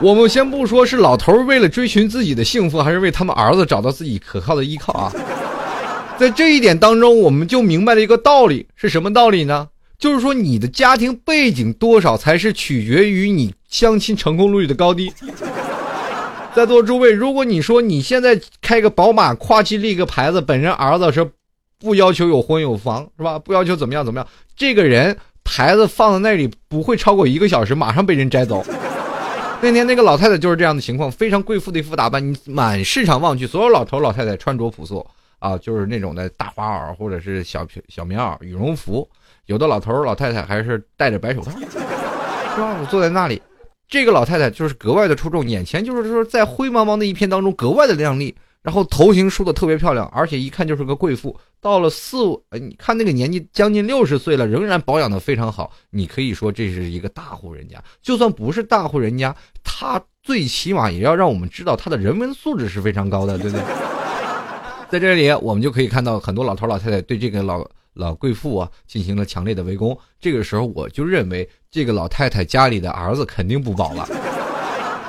[0.00, 5.12] 我们先不说是老头为了追寻自己的幸福，还是为他们儿子找到自己可靠的依靠啊。
[6.16, 9.68] 在这一点当中，我们就明白了一个道理，是什么道理呢？
[9.98, 15.12] 就是说，你的家庭背景多少才是取决于你相亲成功率的高低。
[16.54, 21.28] 在座诸位，如果你说你现在开个宝马，夸其立个牌子，本人儿子是
[21.80, 23.40] 不要求有婚有房，是吧？
[23.40, 28.64] 不要求怎么样怎么样，这个人牌子放在那里不会超过一个小时，马上被人摘走。
[29.60, 35.04] 那天那个老太太就是这样的情况，非常贵妇的一副打扮，你满市场望去，所有老头老太太穿着朴素。
[35.40, 39.08] 啊，就是那种的大花袄，或者是小小棉袄、羽绒服，
[39.48, 41.78] 有的老头老太太还是戴着白手套， 是
[42.60, 42.76] 吧？
[42.80, 43.40] 我坐在那里，
[43.88, 51.34] 这个老太太就是格外的出众，眼前就是说在灰茫茫的一片当中格外的靓丽，然后头型梳的特别漂亮，而且一看就是个贵妇。
[51.60, 52.18] 到了四，
[52.60, 57.82] 你看那个年纪将近六十岁了，仍然保养的非常好，你可以说这是一个大户人家。
[58.02, 59.34] 就算不是大户人家，
[59.64, 63.64] 他最起码也要让我们知道他的人文素质是非常高的，对不对？
[64.90, 67.66] 在这里，我们就可以看到很多老头老太太对这个老
[67.98, 69.98] 老贵妇啊进行了强烈的围攻。
[70.20, 74.08] 这个时候，我就认为这个老太太家里的儿子肯定不保了。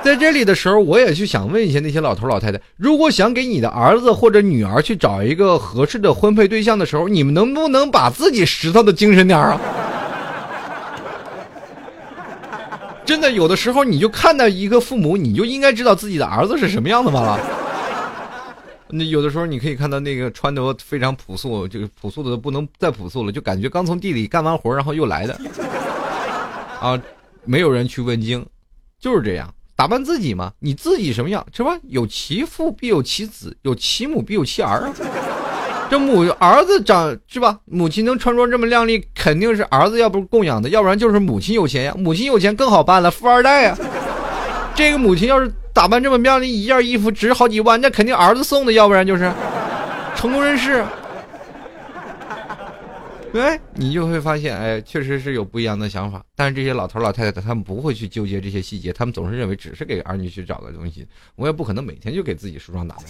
[0.01, 9.59] 在这里的时候，我也去想问一下那些老头老太太：如果想给你的儿子或者女儿去找一个合适的婚配对象的时候，你们能不能把自己拾掇的精神点啊？
[13.05, 17.39] 真的，有的时候你就看到一个父母，你就应该知道自己的儿子是什么样的罢了。
[18.91, 25.39] 那有的时候你可以看到那个穿的非常朴素，就朴素的不能再朴素了，就感觉刚从地里干完活然后又来的，
[26.81, 26.99] 啊，
[27.45, 28.43] 没有人去问津，
[28.99, 31.77] 就是这样打扮自己嘛，你自己什么样是吧？
[31.83, 34.91] 有其父必有其子，有其母必有其儿。
[35.91, 37.59] 这母儿子长是吧？
[37.65, 41.93] 母亲能穿着这么靓丽，肯定是儿子要不供养的，要不然就是母亲有钱呀。
[41.95, 43.77] 母亲有钱更好办了，富二代呀。
[44.73, 45.53] 这个母亲要是。
[45.73, 49.31] 打扮这么漂亮，一件衣服值好几万，那肯定儿子送的，要不然就是
[50.15, 50.83] 成功人士。
[53.31, 56.23] 哎，你就会发现，哎，确实是有不一样的想法。
[56.35, 61.07] 但是这些老头老太太，他们不会去纠结这些细节，他们总是认为只是给儿女去找个东西。
[61.35, 63.03] 我也不可能每天就给自己梳妆打扮。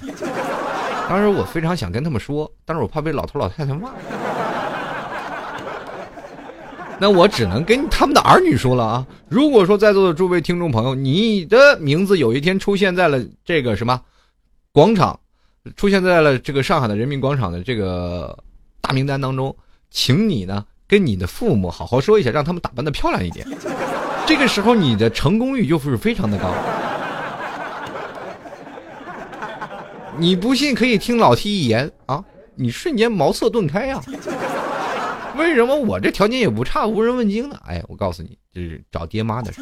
[1.08, 3.92] 当时我非常想跟他们说，但是我怕被老头老太太骂。
[7.02, 9.08] 那我只能跟他们的儿女说了啊！
[9.30, 14.02] 如果说在座的诸位听众朋友，你的名字有一天出现在了这个什么
[14.74, 15.18] 广场，
[15.78, 18.38] 出现在了这个上海的人民广场的这个
[18.82, 19.56] 大名单当中，
[19.90, 23.48] 请你呢跟你的父母好好说一下，让他们打扮的漂亮一点。
[24.26, 26.54] 这个时候你的成功率就是非常的高。
[30.18, 32.22] 你不信可以听老 T 一言啊，
[32.56, 34.02] 你瞬间茅塞顿开呀！
[35.40, 37.58] 为什么我这条件也不差，无人问津呢？
[37.66, 39.62] 哎，我告诉你，这是找爹妈的事。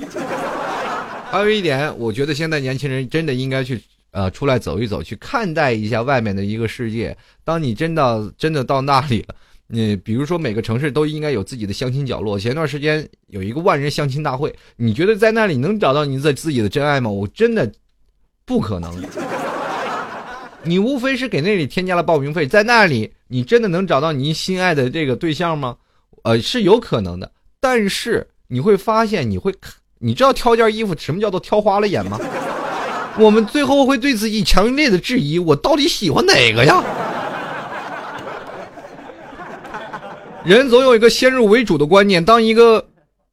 [1.30, 3.80] 还有一点，我觉得现在年轻人真的应该去
[4.12, 7.16] 呃出来走一走，去看待一下外面的一个世界。
[7.44, 9.36] 当你真的真的到那里了，
[9.70, 12.40] 你比如说每个城市都应该有自己的相亲角落。
[12.40, 17.10] 前段时间有一个万人相亲大会，你觉得在那里能找到你自自己的真爱吗？
[17.10, 17.72] 我真的
[18.46, 18.92] 不可能。
[20.64, 25.78] 你无非是给那里添加了报名费，在那里你真的能找到你心爱的这个对象吗？
[26.24, 27.32] 呃，是有可能的，
[27.62, 29.54] 但是你会发现，你会，
[30.00, 32.20] 你知道挑件衣服什么叫做挑花了眼吗？
[33.18, 36.84] 我们最后会对自己强烈的质疑：我到底喜欢哪个呀？
[40.44, 42.90] 人总有一个先入为主的观念，当一个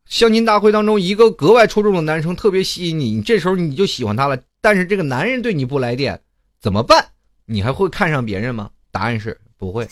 [0.07, 6.21] 相亲大会当中一个格外出众的男生特别吸引你，你这时候你就喜欢他了，但是这个男人对你不来电，
[6.61, 7.07] 怎么办？
[7.47, 8.71] 你还会看上别人吗？
[8.91, 9.87] 答案是不会。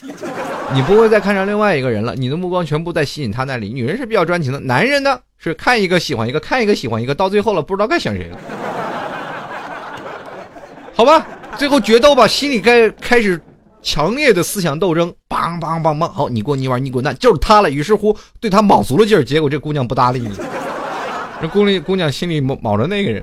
[0.75, 3.73] 你不会再看上另外一个人了，你的目光全部在吸引他那里。
[3.73, 8.39] 女人是比较专情的，男人呢是看一个喜欢一个，看一个喜欢一个，到最后了不知道该选谁了。
[10.95, 11.27] 好吧，
[11.59, 13.39] 最后决斗吧，心里该开始
[13.83, 17.71] 强烈的思想斗争，梆梆梆梆，好，你过你玩你滚蛋，就是他了。
[17.71, 20.31] 于是乎，对他卯足了劲儿，结果这姑娘不搭理你，
[21.41, 23.23] 这姑娘姑娘心里卯着那个人。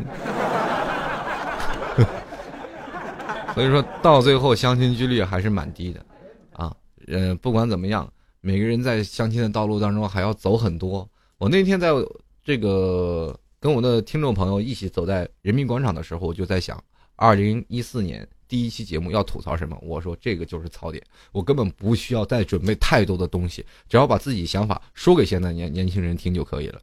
[3.54, 6.06] 所以说到最后，相亲几率还是蛮低的，
[6.54, 6.76] 啊，
[7.08, 11.08] 呃，不管怎么样，每个人在相亲的道路当中还要走很多。
[11.38, 11.90] 我那天在
[12.44, 16.82] 这个跟我的听众朋友一起走在人民广场的时候，我就在想，
[17.16, 19.78] 二零一四年第一期节目要吐槽什么？
[19.82, 26.80] 我说这个就是槽点，我根本不需要再准备太多的东西，只要把自己想法说给现在年年轻人听就可以了。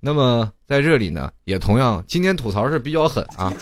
[0.00, 3.52] 那么在这里呢，也同样，今天吐槽是比较狠啊。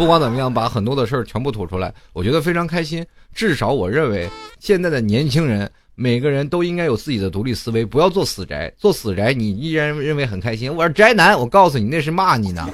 [0.00, 3.04] 不管怎么样，把很多的事儿全部吐出来，我觉得非常开心。
[3.34, 8.72] 至少我认为，现在的年轻人每个人都应该有自己的独立思维，不要做死宅。
[8.78, 10.74] 做死宅，你依然认为很开心。
[10.74, 12.66] 我是宅男，我告诉你，那是骂你呢。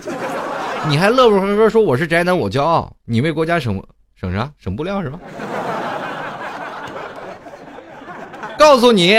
[0.88, 2.94] 你还乐不呵呵说我是宅男，我骄傲。
[3.04, 3.82] 你为国家省
[4.14, 4.48] 省啥？
[4.56, 5.18] 省布料是吧？
[8.56, 9.18] 告诉你，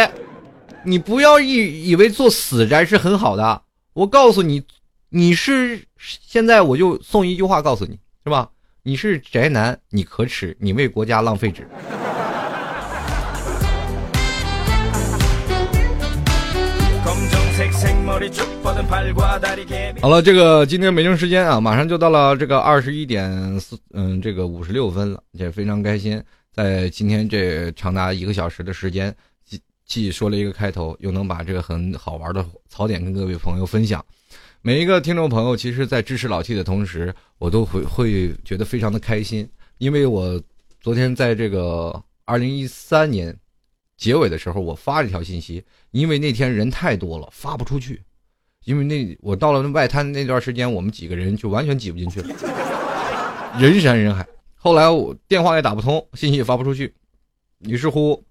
[0.82, 3.64] 你不要以以为做死宅是很好的。
[3.92, 4.64] 我告诉你。
[5.10, 8.50] 你是现在我就送一句话告诉你，是吧？
[8.84, 11.68] 你是宅男，你可耻，你为国家浪费纸。
[20.02, 26.24] 好了，这个今天北京时间啊，马上就到了这个二十一点四，嗯，这个五十六分了，也非常开心，
[26.54, 34.04] 在今天这长达一个小时的时间，既既说了一个开头，又能把这个很好玩的槽点跟各位朋友分享。
[34.68, 40.44] 每一个听众朋友，其实，在支持老 T 的同时，我都会会觉得非常的开心，因为我
[40.82, 43.34] 昨天在这个二零一三年
[43.96, 48.02] 结尾的时候，我发了一条信息，因为那天人太多了，发不出去，
[48.66, 54.28] 因为那我到了外滩那段时间，我们几个人就完全挤不进去了，人山人海。
[54.54, 56.94] 后来我电话也打不通，信息也发不出去，
[57.60, 58.22] 于是乎，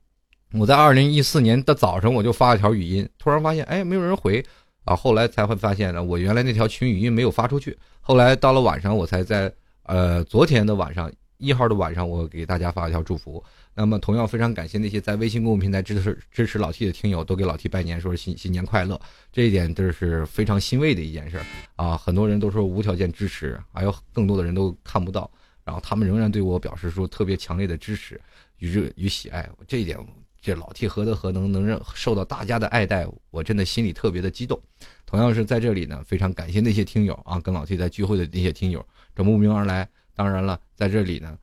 [0.53, 4.45] 我在二零一四年的早上，我就发了条语音，突然发现，哎，没有人回。
[4.87, 7.77] 啊，后来才会发现呢，我原来那条群语音没有发出去。
[8.01, 13.43] 后来到了晚上，我才在呃昨天的晚上一号的晚上，我给大家发了一条祝福。
[13.75, 18.99] 那么同样非常感谢那些在微信公众平台支持支持老 T 的听友，都给老 T 拜年，说新新年快乐。
[19.33, 21.41] 这一点这是非常欣慰的一件事
[21.75, 21.97] 啊！
[21.97, 25.29] 很多人都说无条件支持，还有更多的人都看不到，
[25.65, 28.21] 然后他们仍然对我表示说特别强烈的支持
[28.59, 29.47] 与热与喜爱。
[29.67, 29.99] 这一点。
[30.41, 33.07] 这老 T 何德何能，能让受到大家的爱戴？
[33.31, 34.61] 我真的心里特别的激动。
[35.05, 38.85] 同样是在这里呢，非常感谢那些听友啊，跟老 T 在聚会的那些听友，
[39.15, 39.89] 这慕名而来。
[40.15, 41.37] 当然了，在这里呢，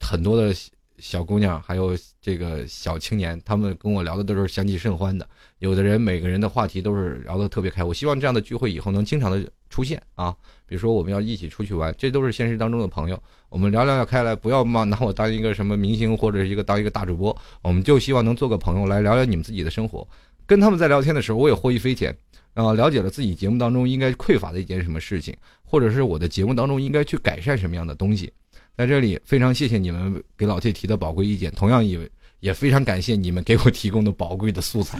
[0.00, 0.54] 很多的
[0.98, 5.28] 小姑娘还有这个小青年，他们跟我聊的都是相继甚欢的。
[5.58, 7.82] 有的人每个人的话题都是聊得特别开。
[7.82, 10.34] 我希望这样的聚会以后能经常的出现啊。
[10.66, 13.22] 比如说我们要一起出去玩，这都是现实当中的朋友。
[13.54, 20.04] 我们聊聊要开来，不要嘛拿我当一个什么明星或者是一个当一个大主播，我们就希望能做个朋友来聊聊你们自己的生活。
[20.44, 22.12] 跟他们在聊天的时候，我也获益匪浅，
[22.54, 25.32] 啊，了解了自己节目当中应该匮乏的一件什么事情，
[25.62, 28.28] 或者是我的节目当中应该去改善什么样的东西。
[28.76, 31.96] 在这里非常谢谢你们给老 T 提的宝贵意见，同样也
[32.40, 34.98] 也非常感谢你们给我提供的宝贵的素材。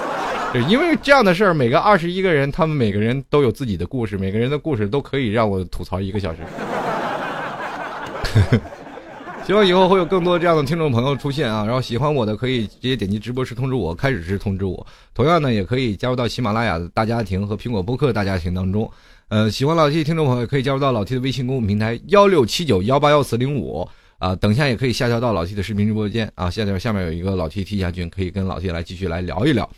[0.52, 6.42] 对，因为这样的事儿，每个二十一个人，他们每个人都有自己的故事，每个人的故事都可以让我吐槽一个小时。
[9.46, 11.66] 希望以后会有更多这样的听众朋友出现啊！
[11.66, 14.86] 然后喜欢我的可以直接点击直播时通知我，开始时通知我。
[15.12, 18.90] 同样呢，也可以加入到喜马拉雅的大家庭和苹果播客大家庭当中。
[19.28, 23.86] 呃，喜欢老 T 的听众朋友可以加入到老 T 的微信公众平台幺六七九幺八幺四零五
[24.18, 24.34] 啊。
[24.36, 26.48] 等一下也可以下调到老 T 的视频直播间啊。
[26.48, 29.68] 下条下面有一个老 T T 下群，可以跟老 T 来继续来聊一聊。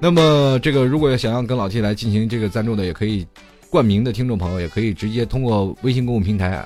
[0.00, 3.26] 那么这个如果想要跟老 T 来进行这个赞助的，也可以
[3.70, 6.62] 冠名的听众朋友也可以直接通过微信公众平台。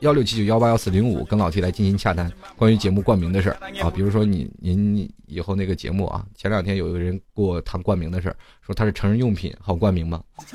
[0.00, 10.20] 幺六七九幺八幺四零五，跟老 T 来进行洽谈关于节目冠名的事儿啊，比如说你您以后那个节目啊，前两天有一个人给我谈冠名的事儿，说他是成人用品，好冠名吗？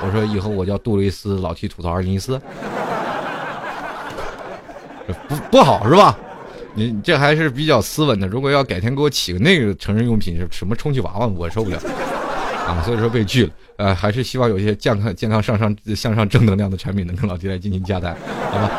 [0.00, 2.38] 我说以后我叫杜蕾斯，老 T 吐槽二零一四，
[5.26, 6.18] 不不好是吧？
[6.74, 11.80] 你这还是比较斯文的，如果要改天给我起个那个成人用品，是什么充气娃娃，我受不了
[12.68, 13.52] 啊，所以说被拒了。
[13.78, 18.16] 呃，还是希望有一些健康、健康、向上、向上、正能量的产品能跟老弟来进行加单，
[18.50, 18.70] 好吧？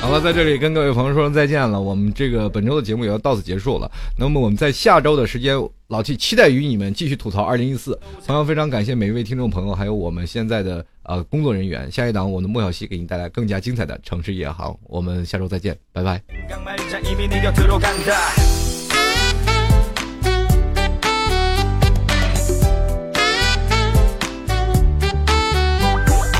[0.00, 1.80] 好了，在这里跟各位朋友说声再见了。
[1.80, 3.88] 我们这个本周的节目也要到此结束了。
[4.18, 5.54] 那么我们在下周的时间，
[5.88, 7.96] 老 T 期待与你们继续吐槽二零一四。
[8.26, 11.88] 同样非常感谢每一位听众朋友，还有我们现在的呃工作人员。
[11.92, 14.76] 下一档，我们的莫小西给您带来更加精彩的城市夜航。
[14.84, 16.20] 我们下周再见，拜拜。